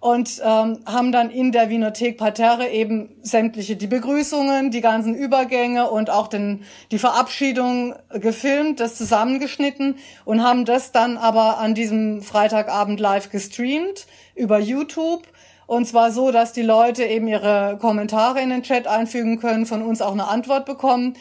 und 0.06 0.40
ähm, 0.44 0.78
haben 0.86 1.10
dann 1.10 1.30
in 1.30 1.50
der 1.50 1.68
Vinothek 1.68 2.16
Parterre 2.16 2.68
eben 2.68 3.16
sämtliche 3.22 3.74
die 3.74 3.88
Begrüßungen, 3.88 4.70
die 4.70 4.80
ganzen 4.80 5.16
Übergänge 5.16 5.90
und 5.90 6.10
auch 6.10 6.28
den, 6.28 6.62
die 6.92 6.98
Verabschiedung 6.98 7.92
gefilmt, 8.10 8.78
das 8.78 8.94
zusammengeschnitten 8.94 9.96
und 10.24 10.44
haben 10.44 10.64
das 10.64 10.92
dann 10.92 11.16
aber 11.16 11.58
an 11.58 11.74
diesem 11.74 12.22
Freitagabend 12.22 13.00
live 13.00 13.30
gestreamt 13.30 14.06
über 14.36 14.60
YouTube. 14.60 15.24
Und 15.66 15.88
zwar 15.88 16.12
so, 16.12 16.30
dass 16.30 16.52
die 16.52 16.62
Leute 16.62 17.02
eben 17.04 17.26
ihre 17.26 17.76
Kommentare 17.80 18.40
in 18.40 18.50
den 18.50 18.62
Chat 18.62 18.86
einfügen 18.86 19.40
können, 19.40 19.66
von 19.66 19.82
uns 19.82 20.00
auch 20.02 20.12
eine 20.12 20.28
Antwort 20.28 20.66
bekommen. 20.66 21.14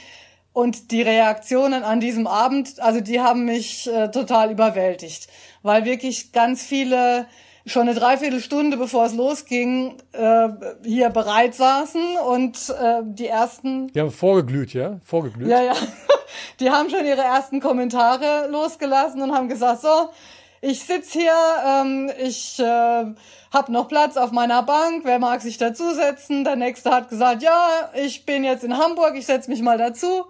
Und 0.53 0.91
die 0.91 1.01
Reaktionen 1.01 1.81
an 1.81 1.99
diesem 1.99 2.27
Abend, 2.27 2.79
also 2.79 3.01
die 3.01 3.19
haben 3.19 3.45
mich 3.45 3.91
äh, 3.91 4.11
total 4.11 4.51
überwältigt, 4.51 5.27
weil 5.63 5.85
wirklich 5.85 6.33
ganz 6.33 6.61
viele 6.61 7.25
schon 7.65 7.83
eine 7.83 7.97
Dreiviertelstunde, 7.97 8.77
bevor 8.77 9.05
es 9.05 9.13
losging, 9.13 9.97
äh, 10.11 10.49
hier 10.83 11.09
bereit 11.09 11.55
saßen 11.55 12.17
und 12.17 12.69
äh, 12.69 13.01
die 13.03 13.27
ersten. 13.27 13.87
Die 13.87 13.99
haben 13.99 14.11
vorgeglüht, 14.11 14.73
ja? 14.73 14.99
Vorgeglüht. 15.03 15.47
Ja, 15.47 15.61
ja. 15.61 15.73
Die 16.59 16.69
haben 16.69 16.89
schon 16.89 17.05
ihre 17.05 17.21
ersten 17.21 17.59
Kommentare 17.59 18.47
losgelassen 18.49 19.21
und 19.21 19.33
haben 19.33 19.47
gesagt, 19.47 19.81
so, 19.81 20.09
ich 20.61 20.83
sitz 20.83 21.11
hier, 21.11 21.33
ähm, 21.65 22.11
ich 22.19 22.59
äh, 22.59 22.63
habe 22.63 23.71
noch 23.71 23.87
Platz 23.87 24.17
auf 24.17 24.31
meiner 24.31 24.63
Bank, 24.63 25.05
wer 25.05 25.19
mag 25.19 25.41
sich 25.41 25.57
dazusetzen? 25.57 26.43
Der 26.43 26.55
nächste 26.55 26.91
hat 26.91 27.09
gesagt, 27.09 27.43
ja, 27.43 27.89
ich 27.93 28.25
bin 28.25 28.43
jetzt 28.43 28.63
in 28.63 28.77
Hamburg, 28.77 29.15
ich 29.15 29.25
setz 29.25 29.47
mich 29.47 29.61
mal 29.61 29.77
dazu. 29.77 30.25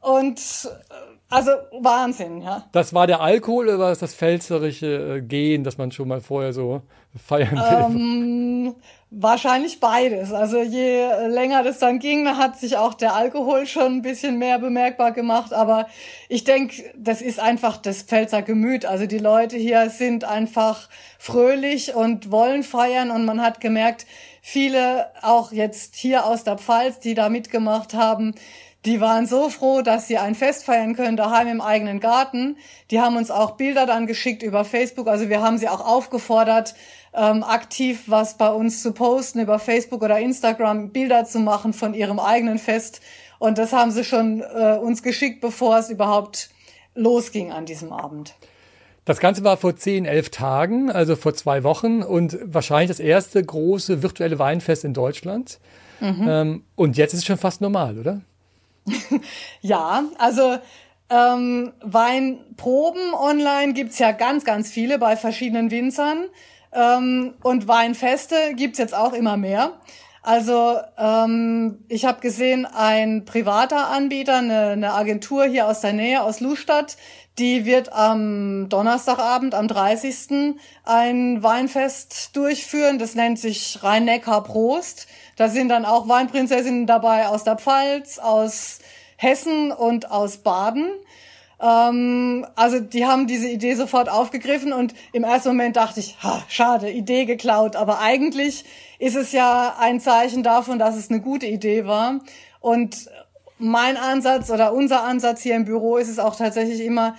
Und 0.00 0.38
äh, 0.38 1.11
also 1.32 1.50
Wahnsinn, 1.80 2.42
ja. 2.42 2.64
Das 2.72 2.92
war 2.94 3.06
der 3.06 3.20
Alkohol 3.20 3.68
oder 3.68 3.78
war 3.78 3.88
das 3.90 4.00
das 4.00 4.14
pfälzerische 4.14 5.16
äh, 5.16 5.20
Gehen, 5.22 5.64
dass 5.64 5.78
man 5.78 5.90
schon 5.90 6.08
mal 6.08 6.20
vorher 6.20 6.52
so 6.52 6.82
feiern 7.16 7.52
will? 7.52 7.96
Ähm, 7.96 8.74
wahrscheinlich 9.10 9.80
beides. 9.80 10.32
Also 10.32 10.60
je 10.62 11.06
länger 11.28 11.62
das 11.62 11.78
dann 11.78 11.98
ging, 11.98 12.26
hat 12.28 12.58
sich 12.58 12.76
auch 12.76 12.94
der 12.94 13.14
Alkohol 13.14 13.66
schon 13.66 13.96
ein 13.96 14.02
bisschen 14.02 14.38
mehr 14.38 14.58
bemerkbar 14.58 15.12
gemacht. 15.12 15.52
Aber 15.52 15.86
ich 16.28 16.44
denke, 16.44 16.82
das 16.96 17.20
ist 17.20 17.40
einfach 17.40 17.76
das 17.76 18.02
Pfälzer 18.02 18.42
Gemüt. 18.42 18.86
Also 18.86 19.06
die 19.06 19.18
Leute 19.18 19.56
hier 19.56 19.90
sind 19.90 20.24
einfach 20.24 20.88
fröhlich 21.18 21.94
und 21.94 22.30
wollen 22.30 22.62
feiern. 22.62 23.10
Und 23.10 23.24
man 23.24 23.42
hat 23.42 23.60
gemerkt, 23.60 24.06
viele 24.42 25.10
auch 25.22 25.52
jetzt 25.52 25.94
hier 25.94 26.26
aus 26.26 26.44
der 26.44 26.58
Pfalz, 26.58 26.98
die 26.98 27.14
da 27.14 27.30
mitgemacht 27.30 27.94
haben, 27.94 28.34
die 28.84 29.00
waren 29.00 29.26
so 29.26 29.48
froh, 29.48 29.82
dass 29.82 30.08
sie 30.08 30.18
ein 30.18 30.34
Fest 30.34 30.64
feiern 30.64 30.96
können, 30.96 31.16
daheim 31.16 31.46
im 31.46 31.60
eigenen 31.60 32.00
Garten. 32.00 32.56
Die 32.90 33.00
haben 33.00 33.16
uns 33.16 33.30
auch 33.30 33.52
Bilder 33.52 33.86
dann 33.86 34.08
geschickt 34.08 34.42
über 34.42 34.64
Facebook. 34.64 35.06
Also 35.06 35.28
wir 35.28 35.40
haben 35.40 35.56
sie 35.56 35.68
auch 35.68 35.86
aufgefordert, 35.86 36.74
ähm, 37.14 37.44
aktiv 37.44 38.02
was 38.06 38.36
bei 38.36 38.50
uns 38.50 38.82
zu 38.82 38.92
posten 38.92 39.38
über 39.38 39.60
Facebook 39.60 40.02
oder 40.02 40.18
Instagram, 40.18 40.90
Bilder 40.90 41.24
zu 41.24 41.38
machen 41.38 41.72
von 41.72 41.94
ihrem 41.94 42.18
eigenen 42.18 42.58
Fest. 42.58 43.00
Und 43.38 43.58
das 43.58 43.72
haben 43.72 43.92
sie 43.92 44.02
schon 44.02 44.40
äh, 44.40 44.76
uns 44.82 45.04
geschickt, 45.04 45.40
bevor 45.40 45.78
es 45.78 45.88
überhaupt 45.88 46.50
losging 46.96 47.52
an 47.52 47.66
diesem 47.66 47.92
Abend. 47.92 48.34
Das 49.04 49.18
Ganze 49.18 49.42
war 49.42 49.56
vor 49.56 49.76
zehn, 49.76 50.04
elf 50.04 50.30
Tagen, 50.30 50.90
also 50.90 51.16
vor 51.16 51.34
zwei 51.34 51.64
Wochen 51.64 52.02
und 52.02 52.38
wahrscheinlich 52.44 52.88
das 52.88 53.00
erste 53.00 53.42
große 53.42 54.02
virtuelle 54.02 54.38
Weinfest 54.38 54.84
in 54.84 54.94
Deutschland. 54.94 55.58
Mhm. 56.00 56.26
Ähm, 56.28 56.64
und 56.76 56.96
jetzt 56.96 57.12
ist 57.12 57.20
es 57.20 57.26
schon 57.26 57.38
fast 57.38 57.60
normal, 57.60 57.98
oder? 57.98 58.20
ja, 59.60 60.04
also 60.18 60.56
ähm, 61.10 61.72
Weinproben 61.82 63.14
online 63.14 63.72
gibt's 63.74 63.98
ja 63.98 64.12
ganz, 64.12 64.44
ganz 64.44 64.70
viele 64.70 64.98
bei 64.98 65.16
verschiedenen 65.16 65.70
Winzern. 65.70 66.24
Ähm, 66.72 67.34
und 67.42 67.68
Weinfeste 67.68 68.54
gibt's 68.56 68.78
jetzt 68.78 68.94
auch 68.94 69.12
immer 69.12 69.36
mehr. 69.36 69.72
Also 70.22 70.78
ähm, 70.96 71.84
ich 71.88 72.04
habe 72.04 72.20
gesehen, 72.20 72.64
ein 72.64 73.24
privater 73.24 73.88
Anbieter, 73.88 74.36
eine, 74.36 74.68
eine 74.68 74.92
Agentur 74.94 75.44
hier 75.46 75.66
aus 75.66 75.80
der 75.80 75.92
Nähe, 75.92 76.22
aus 76.22 76.38
Lustadt, 76.38 76.96
die 77.38 77.64
wird 77.64 77.92
am 77.92 78.68
Donnerstagabend, 78.68 79.54
am 79.54 79.66
30. 79.66 80.54
ein 80.84 81.42
Weinfest 81.42 82.36
durchführen. 82.36 82.98
Das 82.98 83.14
nennt 83.14 83.38
sich 83.38 83.82
Rhein-Neckar 83.82 84.44
Prost. 84.44 85.08
Da 85.36 85.48
sind 85.48 85.70
dann 85.70 85.84
auch 85.84 86.08
Weinprinzessinnen 86.08 86.86
dabei 86.86 87.26
aus 87.26 87.42
der 87.42 87.56
Pfalz, 87.56 88.18
aus 88.18 88.80
Hessen 89.16 89.72
und 89.72 90.10
aus 90.10 90.38
Baden. 90.38 90.90
Ähm, 91.62 92.44
also 92.56 92.80
die 92.80 93.06
haben 93.06 93.26
diese 93.26 93.48
Idee 93.48 93.74
sofort 93.74 94.08
aufgegriffen 94.08 94.72
und 94.72 94.94
im 95.12 95.22
ersten 95.22 95.50
Moment 95.50 95.76
dachte 95.76 96.00
ich, 96.00 96.16
ha, 96.22 96.42
schade, 96.48 96.90
Idee 96.90 97.24
geklaut. 97.24 97.76
Aber 97.76 98.00
eigentlich 98.00 98.64
ist 98.98 99.16
es 99.16 99.32
ja 99.32 99.76
ein 99.78 100.00
Zeichen 100.00 100.42
davon, 100.42 100.78
dass 100.78 100.96
es 100.96 101.08
eine 101.08 101.20
gute 101.20 101.46
Idee 101.46 101.86
war. 101.86 102.20
Und 102.60 103.08
mein 103.58 103.96
Ansatz 103.96 104.50
oder 104.50 104.72
unser 104.72 105.04
Ansatz 105.04 105.42
hier 105.42 105.54
im 105.54 105.64
Büro 105.64 105.96
ist 105.96 106.08
es 106.08 106.18
auch 106.18 106.34
tatsächlich 106.34 106.80
immer, 106.80 107.14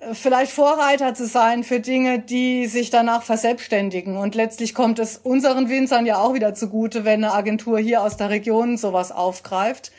äh, 0.00 0.14
vielleicht 0.14 0.52
Vorreiter 0.52 1.14
zu 1.14 1.26
sein 1.26 1.64
für 1.64 1.80
Dinge, 1.80 2.20
die 2.20 2.66
sich 2.66 2.90
danach 2.90 3.24
verselbstständigen. 3.24 4.16
Und 4.16 4.36
letztlich 4.36 4.74
kommt 4.74 5.00
es 5.00 5.16
unseren 5.16 5.68
Winzern 5.68 6.06
ja 6.06 6.18
auch 6.18 6.34
wieder 6.34 6.54
zugute, 6.54 7.04
wenn 7.04 7.24
eine 7.24 7.34
Agentur 7.34 7.80
hier 7.80 8.02
aus 8.02 8.16
der 8.16 8.30
Region 8.30 8.76
sowas 8.76 9.10
aufgreift. 9.10 9.90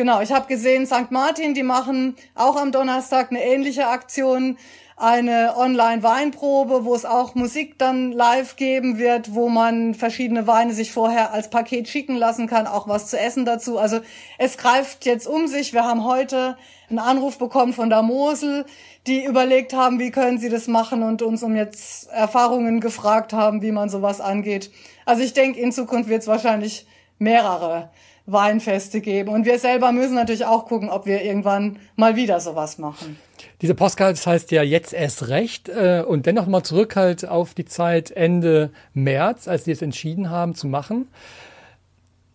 Genau, 0.00 0.22
ich 0.22 0.32
habe 0.32 0.46
gesehen, 0.46 0.86
St. 0.86 1.10
Martin, 1.10 1.52
die 1.52 1.62
machen 1.62 2.16
auch 2.34 2.56
am 2.56 2.72
Donnerstag 2.72 3.30
eine 3.30 3.44
ähnliche 3.44 3.88
Aktion, 3.88 4.56
eine 4.96 5.58
Online-Weinprobe, 5.58 6.86
wo 6.86 6.94
es 6.94 7.04
auch 7.04 7.34
Musik 7.34 7.78
dann 7.78 8.10
live 8.10 8.56
geben 8.56 8.96
wird, 8.96 9.34
wo 9.34 9.50
man 9.50 9.92
verschiedene 9.92 10.46
Weine 10.46 10.72
sich 10.72 10.90
vorher 10.90 11.34
als 11.34 11.50
Paket 11.50 11.86
schicken 11.86 12.16
lassen 12.16 12.46
kann, 12.46 12.66
auch 12.66 12.88
was 12.88 13.08
zu 13.08 13.20
essen 13.20 13.44
dazu. 13.44 13.76
Also 13.76 14.00
es 14.38 14.56
greift 14.56 15.04
jetzt 15.04 15.26
um 15.26 15.48
sich. 15.48 15.74
Wir 15.74 15.84
haben 15.84 16.06
heute 16.06 16.56
einen 16.88 16.98
Anruf 16.98 17.36
bekommen 17.36 17.74
von 17.74 17.90
der 17.90 18.00
Mosel, 18.00 18.64
die 19.06 19.22
überlegt 19.22 19.74
haben, 19.74 19.98
wie 19.98 20.10
können 20.10 20.38
sie 20.38 20.48
das 20.48 20.66
machen 20.66 21.02
und 21.02 21.20
uns 21.20 21.42
um 21.42 21.54
jetzt 21.54 22.08
Erfahrungen 22.08 22.80
gefragt 22.80 23.34
haben, 23.34 23.60
wie 23.60 23.70
man 23.70 23.90
sowas 23.90 24.22
angeht. 24.22 24.70
Also 25.04 25.22
ich 25.22 25.34
denke, 25.34 25.60
in 25.60 25.72
Zukunft 25.72 26.08
wird 26.08 26.22
es 26.22 26.26
wahrscheinlich 26.26 26.86
mehrere 27.18 27.90
Weinfeste 28.32 29.00
geben. 29.00 29.30
Und 29.30 29.44
wir 29.44 29.58
selber 29.58 29.92
müssen 29.92 30.14
natürlich 30.14 30.44
auch 30.44 30.66
gucken, 30.66 30.90
ob 30.90 31.06
wir 31.06 31.22
irgendwann 31.22 31.78
mal 31.96 32.16
wieder 32.16 32.40
sowas 32.40 32.78
machen. 32.78 33.18
Diese 33.62 33.74
Postcard 33.74 34.24
heißt 34.24 34.50
ja 34.50 34.62
jetzt 34.62 34.92
erst 34.92 35.28
recht 35.28 35.68
äh, 35.68 36.04
und 36.06 36.26
dennoch 36.26 36.46
mal 36.46 36.62
zurück 36.62 36.96
halt 36.96 37.26
auf 37.26 37.54
die 37.54 37.64
Zeit 37.64 38.10
Ende 38.10 38.70
März, 38.94 39.48
als 39.48 39.64
Sie 39.64 39.72
es 39.72 39.82
entschieden 39.82 40.30
haben 40.30 40.54
zu 40.54 40.66
machen. 40.66 41.08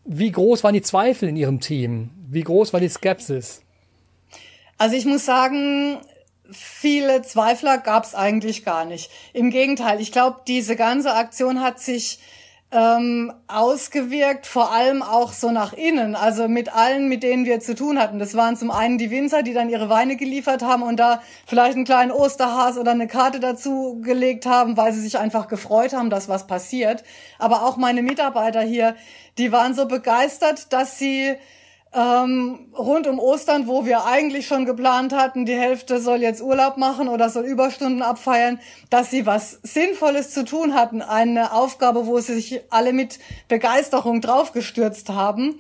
Wie 0.04 0.32
groß 0.32 0.64
waren 0.64 0.74
die 0.74 0.82
Zweifel 0.82 1.30
in 1.30 1.36
Ihrem 1.36 1.60
Team? 1.60 2.12
Wie 2.30 2.44
groß 2.44 2.74
war 2.74 2.80
die 2.80 2.90
Skepsis? 2.90 3.62
Also 4.78 4.96
ich 4.96 5.06
muss 5.06 5.26
sagen, 5.26 5.98
viele 6.52 7.22
Zweifler 7.22 7.78
gab 7.78 8.04
es 8.04 8.14
eigentlich 8.14 8.66
gar 8.66 8.86
nicht. 8.86 9.10
Im 9.34 9.50
Gegenteil, 9.50 10.02
ich 10.02 10.12
glaube, 10.12 10.42
diese 10.48 10.76
ganze 10.76 11.14
Aktion 11.14 11.62
hat 11.62 11.80
sich 11.80 12.20
ähm, 12.72 13.32
ausgewirkt, 13.48 14.48
vor 14.48 14.72
allem 14.72 15.02
auch 15.02 15.32
so 15.34 15.52
nach 15.52 15.72
innen, 15.72 16.16
also 16.16 16.48
mit 16.48 16.76
allen, 16.76 17.08
mit 17.08 17.24
denen 17.24 17.46
wir 17.46 17.60
zu 17.60 17.76
tun 17.76 18.00
hatten. 18.00 18.20
Das 18.20 18.36
waren 18.36 18.58
zum 18.58 18.72
einen 18.72 18.98
die 18.98 19.12
Winzer, 19.12 19.44
die 19.44 19.54
dann 19.54 19.70
ihre 19.70 19.88
Weine 19.90 20.18
geliefert 20.18 20.64
haben 20.64 20.84
und 20.84 20.98
da 20.98 21.22
vielleicht 21.46 21.76
einen 21.76 21.86
kleinen 21.86 22.12
Osterhas 22.12 22.78
oder 22.78 22.92
eine 22.92 23.08
Karte 23.08 23.40
dazu 23.40 24.02
gelegt 24.02 24.46
haben, 24.46 24.78
weil 24.78 24.94
sie 24.94 25.02
sich 25.02 25.18
einfach 25.18 25.48
gefreut 25.48 25.94
haben, 25.94 26.10
dass 26.10 26.28
was 26.28 26.48
passiert. 26.48 27.04
Aber 27.40 27.64
auch 27.64 27.78
meine 27.78 28.02
Mitarbeiter 28.02 28.62
hier, 28.62 28.96
die 29.38 29.52
waren 29.52 29.74
so 29.74 29.88
begeistert, 29.88 30.74
dass 30.74 30.98
sie 30.98 31.36
ähm, 31.96 32.74
rund 32.78 33.08
um 33.08 33.20
Ostern, 33.20 33.68
wo 33.68 33.86
wir 33.86 34.06
eigentlich 34.06 34.48
schon 34.48 34.66
geplant 34.66 35.14
hatten, 35.14 35.46
die 35.46 35.56
Hälfte 35.56 36.02
soll 36.02 36.22
jetzt 36.22 36.42
Urlaub 36.42 36.76
machen 36.76 37.08
oder 37.08 37.30
soll 37.30 37.46
Überstunden 37.46 38.02
abfeiern, 38.02 38.60
dass 38.90 39.12
sie 39.12 39.26
was 39.26 39.60
Sinnvolles 39.64 40.32
zu 40.32 40.44
tun 40.44 40.74
hatten. 40.74 41.02
Eine 41.02 41.54
Aufgabe, 41.54 42.06
wo 42.06 42.20
sie 42.20 42.34
sich 42.34 42.62
alle 42.70 42.92
mit 42.92 43.20
Begeisterung 43.48 44.20
draufgestürzt 44.20 45.10
haben. 45.10 45.58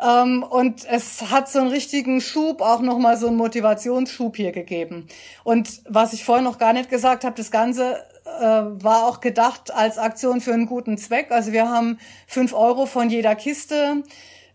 Ähm, 0.00 0.44
und 0.44 0.84
es 0.88 1.30
hat 1.30 1.50
so 1.50 1.58
einen 1.58 1.70
richtigen 1.70 2.20
Schub, 2.20 2.60
auch 2.60 2.80
nochmal 2.80 3.16
so 3.16 3.26
einen 3.26 3.36
Motivationsschub 3.36 4.36
hier 4.36 4.52
gegeben. 4.52 5.08
Und 5.42 5.82
was 5.88 6.12
ich 6.12 6.24
vorhin 6.24 6.44
noch 6.44 6.58
gar 6.58 6.72
nicht 6.72 6.90
gesagt 6.90 7.24
habe, 7.24 7.34
das 7.34 7.50
Ganze 7.50 7.96
äh, 8.24 8.40
war 8.40 9.08
auch 9.08 9.18
gedacht 9.18 9.74
als 9.74 9.98
Aktion 9.98 10.40
für 10.40 10.52
einen 10.52 10.66
guten 10.66 10.96
Zweck. 10.96 11.32
Also 11.32 11.50
wir 11.50 11.68
haben 11.68 11.98
fünf 12.28 12.52
Euro 12.52 12.86
von 12.86 13.10
jeder 13.10 13.34
Kiste 13.34 14.04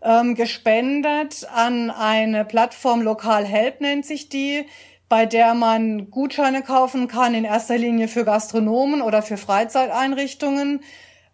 ähm, 0.02 0.34
gespendet 0.34 1.46
an 1.54 1.90
eine 1.90 2.44
Plattform 2.44 3.02
Lokal 3.02 3.44
Help 3.44 3.80
nennt 3.80 4.06
sich 4.06 4.28
die, 4.28 4.64
bei 5.08 5.26
der 5.26 5.54
man 5.54 6.10
Gutscheine 6.10 6.62
kaufen 6.62 7.08
kann, 7.08 7.34
in 7.34 7.44
erster 7.44 7.78
Linie 7.78 8.08
für 8.08 8.24
Gastronomen 8.24 9.00
oder 9.00 9.22
für 9.22 9.36
Freizeiteinrichtungen. 9.36 10.80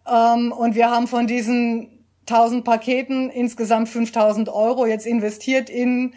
Ähm, 0.07 0.51
und 0.51 0.75
wir 0.75 0.89
haben 0.89 1.07
von 1.07 1.27
diesen 1.27 2.05
1000 2.27 2.63
Paketen 2.63 3.29
insgesamt 3.29 3.89
5000 3.89 4.49
Euro 4.49 4.85
jetzt 4.85 5.05
investiert 5.05 5.69
in 5.69 6.13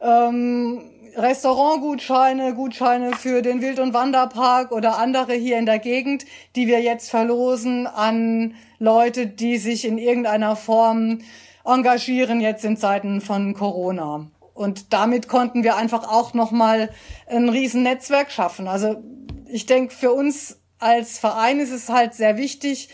ähm, 0.00 0.82
Restaurantgutscheine, 1.16 2.54
Gutscheine 2.54 3.12
für 3.12 3.42
den 3.42 3.60
Wild- 3.60 3.80
und 3.80 3.94
Wanderpark 3.94 4.72
oder 4.72 4.98
andere 4.98 5.34
hier 5.34 5.58
in 5.58 5.66
der 5.66 5.78
Gegend, 5.78 6.26
die 6.54 6.66
wir 6.66 6.80
jetzt 6.80 7.10
verlosen 7.10 7.86
an 7.86 8.54
Leute, 8.78 9.26
die 9.26 9.56
sich 9.56 9.84
in 9.84 9.98
irgendeiner 9.98 10.54
Form 10.54 11.20
engagieren 11.68 12.40
jetzt 12.40 12.64
in 12.64 12.76
Zeiten 12.76 13.20
von 13.20 13.54
Corona. 13.54 14.30
Und 14.54 14.92
damit 14.92 15.28
konnten 15.28 15.62
wir 15.62 15.76
einfach 15.76 16.08
auch 16.08 16.34
nochmal 16.34 16.90
ein 17.26 17.48
riesen 17.48 17.82
Netzwerk 17.84 18.32
schaffen. 18.32 18.66
Also 18.66 19.02
ich 19.46 19.66
denke, 19.66 19.94
für 19.94 20.12
uns 20.12 20.58
als 20.78 21.18
Verein 21.18 21.60
ist 21.60 21.70
es 21.70 21.88
halt 21.88 22.14
sehr 22.14 22.36
wichtig, 22.36 22.88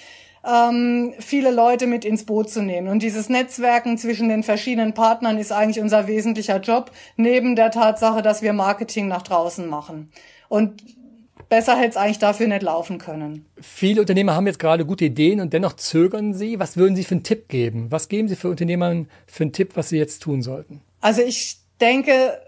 ähm, 0.46 1.14
viele 1.18 1.50
Leute 1.50 1.86
mit 1.86 2.04
ins 2.04 2.24
Boot 2.26 2.50
zu 2.50 2.62
nehmen. 2.62 2.88
Und 2.88 3.02
dieses 3.02 3.28
Netzwerken 3.28 3.96
zwischen 3.96 4.28
den 4.28 4.42
verschiedenen 4.42 4.92
Partnern 4.92 5.38
ist 5.38 5.52
eigentlich 5.52 5.82
unser 5.82 6.06
wesentlicher 6.06 6.60
Job, 6.60 6.90
neben 7.16 7.56
der 7.56 7.70
Tatsache, 7.70 8.20
dass 8.20 8.42
wir 8.42 8.52
Marketing 8.52 9.08
nach 9.08 9.22
draußen 9.22 9.66
machen. 9.66 10.10
Und 10.48 10.82
besser 11.48 11.76
hätte 11.76 11.90
es 11.90 11.96
eigentlich 11.96 12.18
dafür 12.18 12.46
nicht 12.46 12.62
laufen 12.62 12.98
können. 12.98 13.46
Viele 13.60 14.00
Unternehmer 14.00 14.34
haben 14.34 14.46
jetzt 14.46 14.58
gerade 14.58 14.84
gute 14.84 15.06
Ideen 15.06 15.40
und 15.40 15.52
dennoch 15.52 15.74
zögern 15.74 16.34
sie. 16.34 16.58
Was 16.58 16.76
würden 16.76 16.96
Sie 16.96 17.04
für 17.04 17.14
einen 17.14 17.24
Tipp 17.24 17.48
geben? 17.48 17.86
Was 17.90 18.08
geben 18.08 18.28
Sie 18.28 18.36
für 18.36 18.48
Unternehmern 18.48 19.08
für 19.26 19.44
einen 19.44 19.52
Tipp, 19.52 19.72
was 19.74 19.88
sie 19.88 19.98
jetzt 19.98 20.22
tun 20.22 20.42
sollten? 20.42 20.80
Also 21.00 21.22
ich 21.22 21.58
denke, 21.80 22.40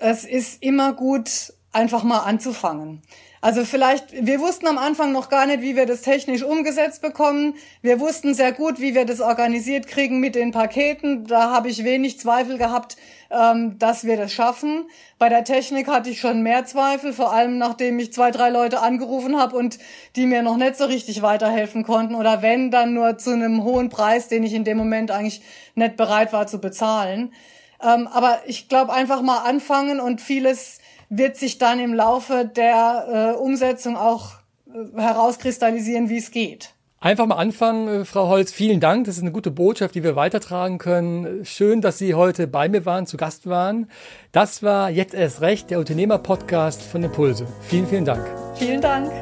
es 0.00 0.24
ist 0.24 0.62
immer 0.62 0.92
gut, 0.92 1.53
einfach 1.74 2.02
mal 2.02 2.20
anzufangen. 2.20 3.02
Also 3.44 3.66
vielleicht, 3.66 4.26
wir 4.26 4.40
wussten 4.40 4.66
am 4.68 4.78
Anfang 4.78 5.12
noch 5.12 5.28
gar 5.28 5.44
nicht, 5.44 5.60
wie 5.60 5.76
wir 5.76 5.84
das 5.84 6.00
technisch 6.00 6.42
umgesetzt 6.42 7.02
bekommen. 7.02 7.56
Wir 7.82 8.00
wussten 8.00 8.32
sehr 8.32 8.52
gut, 8.52 8.80
wie 8.80 8.94
wir 8.94 9.04
das 9.04 9.20
organisiert 9.20 9.86
kriegen 9.86 10.18
mit 10.18 10.34
den 10.34 10.50
Paketen. 10.50 11.26
Da 11.26 11.50
habe 11.50 11.68
ich 11.68 11.84
wenig 11.84 12.18
Zweifel 12.18 12.56
gehabt, 12.56 12.96
ähm, 13.30 13.78
dass 13.78 14.04
wir 14.04 14.16
das 14.16 14.32
schaffen. 14.32 14.86
Bei 15.18 15.28
der 15.28 15.44
Technik 15.44 15.88
hatte 15.88 16.08
ich 16.08 16.20
schon 16.20 16.42
mehr 16.42 16.64
Zweifel, 16.64 17.12
vor 17.12 17.34
allem 17.34 17.58
nachdem 17.58 17.98
ich 17.98 18.14
zwei, 18.14 18.30
drei 18.30 18.48
Leute 18.48 18.80
angerufen 18.80 19.38
habe 19.38 19.58
und 19.58 19.78
die 20.16 20.24
mir 20.24 20.40
noch 20.40 20.56
nicht 20.56 20.76
so 20.76 20.86
richtig 20.86 21.20
weiterhelfen 21.20 21.82
konnten. 21.82 22.14
Oder 22.14 22.40
wenn, 22.40 22.70
dann 22.70 22.94
nur 22.94 23.18
zu 23.18 23.32
einem 23.32 23.62
hohen 23.62 23.90
Preis, 23.90 24.28
den 24.28 24.42
ich 24.42 24.54
in 24.54 24.64
dem 24.64 24.78
Moment 24.78 25.10
eigentlich 25.10 25.42
nicht 25.74 25.98
bereit 25.98 26.32
war 26.32 26.46
zu 26.46 26.60
bezahlen. 26.62 27.34
Ähm, 27.82 28.06
aber 28.06 28.38
ich 28.46 28.70
glaube, 28.70 28.94
einfach 28.94 29.20
mal 29.20 29.40
anfangen 29.40 30.00
und 30.00 30.22
vieles 30.22 30.78
wird 31.08 31.36
sich 31.36 31.58
dann 31.58 31.80
im 31.80 31.94
Laufe 31.94 32.44
der 32.44 33.34
äh, 33.34 33.38
Umsetzung 33.38 33.96
auch 33.96 34.32
äh, 34.66 35.00
herauskristallisieren, 35.00 36.08
wie 36.08 36.18
es 36.18 36.30
geht. 36.30 36.74
Einfach 37.04 37.26
mal 37.26 37.36
anfangen, 37.36 37.88
äh, 37.88 38.04
Frau 38.06 38.28
Holz. 38.28 38.50
Vielen 38.50 38.80
Dank. 38.80 39.04
Das 39.04 39.16
ist 39.16 39.22
eine 39.22 39.30
gute 39.30 39.50
Botschaft, 39.50 39.94
die 39.94 40.02
wir 40.02 40.16
weitertragen 40.16 40.78
können. 40.78 41.44
Schön, 41.44 41.82
dass 41.82 41.98
Sie 41.98 42.14
heute 42.14 42.46
bei 42.46 42.70
mir 42.70 42.86
waren, 42.86 43.06
zu 43.06 43.18
Gast 43.18 43.46
waren. 43.46 43.90
Das 44.32 44.62
war 44.62 44.88
jetzt 44.88 45.12
erst 45.12 45.42
recht 45.42 45.70
der 45.70 45.80
Unternehmer-Podcast 45.80 46.82
von 46.82 47.02
Impulse. 47.02 47.46
Vielen, 47.68 47.86
vielen 47.86 48.06
Dank. 48.06 48.26
Vielen 48.54 48.80
Dank. 48.80 49.12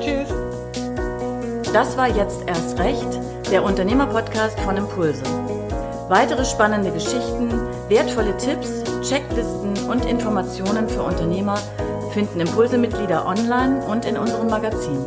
Tschüss. 0.00 0.28
Das 1.72 1.96
war 1.96 2.08
jetzt 2.08 2.40
erst 2.48 2.76
recht 2.80 3.06
der 3.52 3.62
Unternehmer-Podcast 3.62 4.58
von 4.58 4.76
Impulse. 4.76 5.22
Weitere 6.08 6.44
spannende 6.44 6.90
Geschichten, 6.90 7.50
wertvolle 7.88 8.36
Tipps, 8.36 8.84
Checklisten 9.02 9.88
und 9.88 10.04
Informationen 10.04 10.88
für 10.88 11.02
Unternehmer 11.02 11.56
finden 12.12 12.40
Impulse-Mitglieder 12.40 13.26
online 13.26 13.84
und 13.86 14.04
in 14.04 14.16
unserem 14.16 14.48
Magazin. 14.48 15.04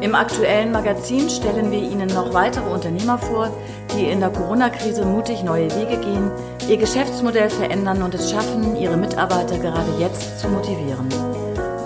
Im 0.00 0.14
aktuellen 0.14 0.72
Magazin 0.72 1.28
stellen 1.28 1.70
wir 1.70 1.78
Ihnen 1.78 2.08
noch 2.08 2.32
weitere 2.32 2.68
Unternehmer 2.70 3.18
vor, 3.18 3.50
die 3.94 4.06
in 4.06 4.20
der 4.20 4.30
Corona-Krise 4.30 5.04
mutig 5.04 5.42
neue 5.42 5.70
Wege 5.76 5.98
gehen, 5.98 6.30
ihr 6.68 6.78
Geschäftsmodell 6.78 7.50
verändern 7.50 8.02
und 8.02 8.14
es 8.14 8.30
schaffen, 8.30 8.76
ihre 8.76 8.96
Mitarbeiter 8.96 9.58
gerade 9.58 9.90
jetzt 9.98 10.40
zu 10.40 10.48
motivieren. 10.48 11.08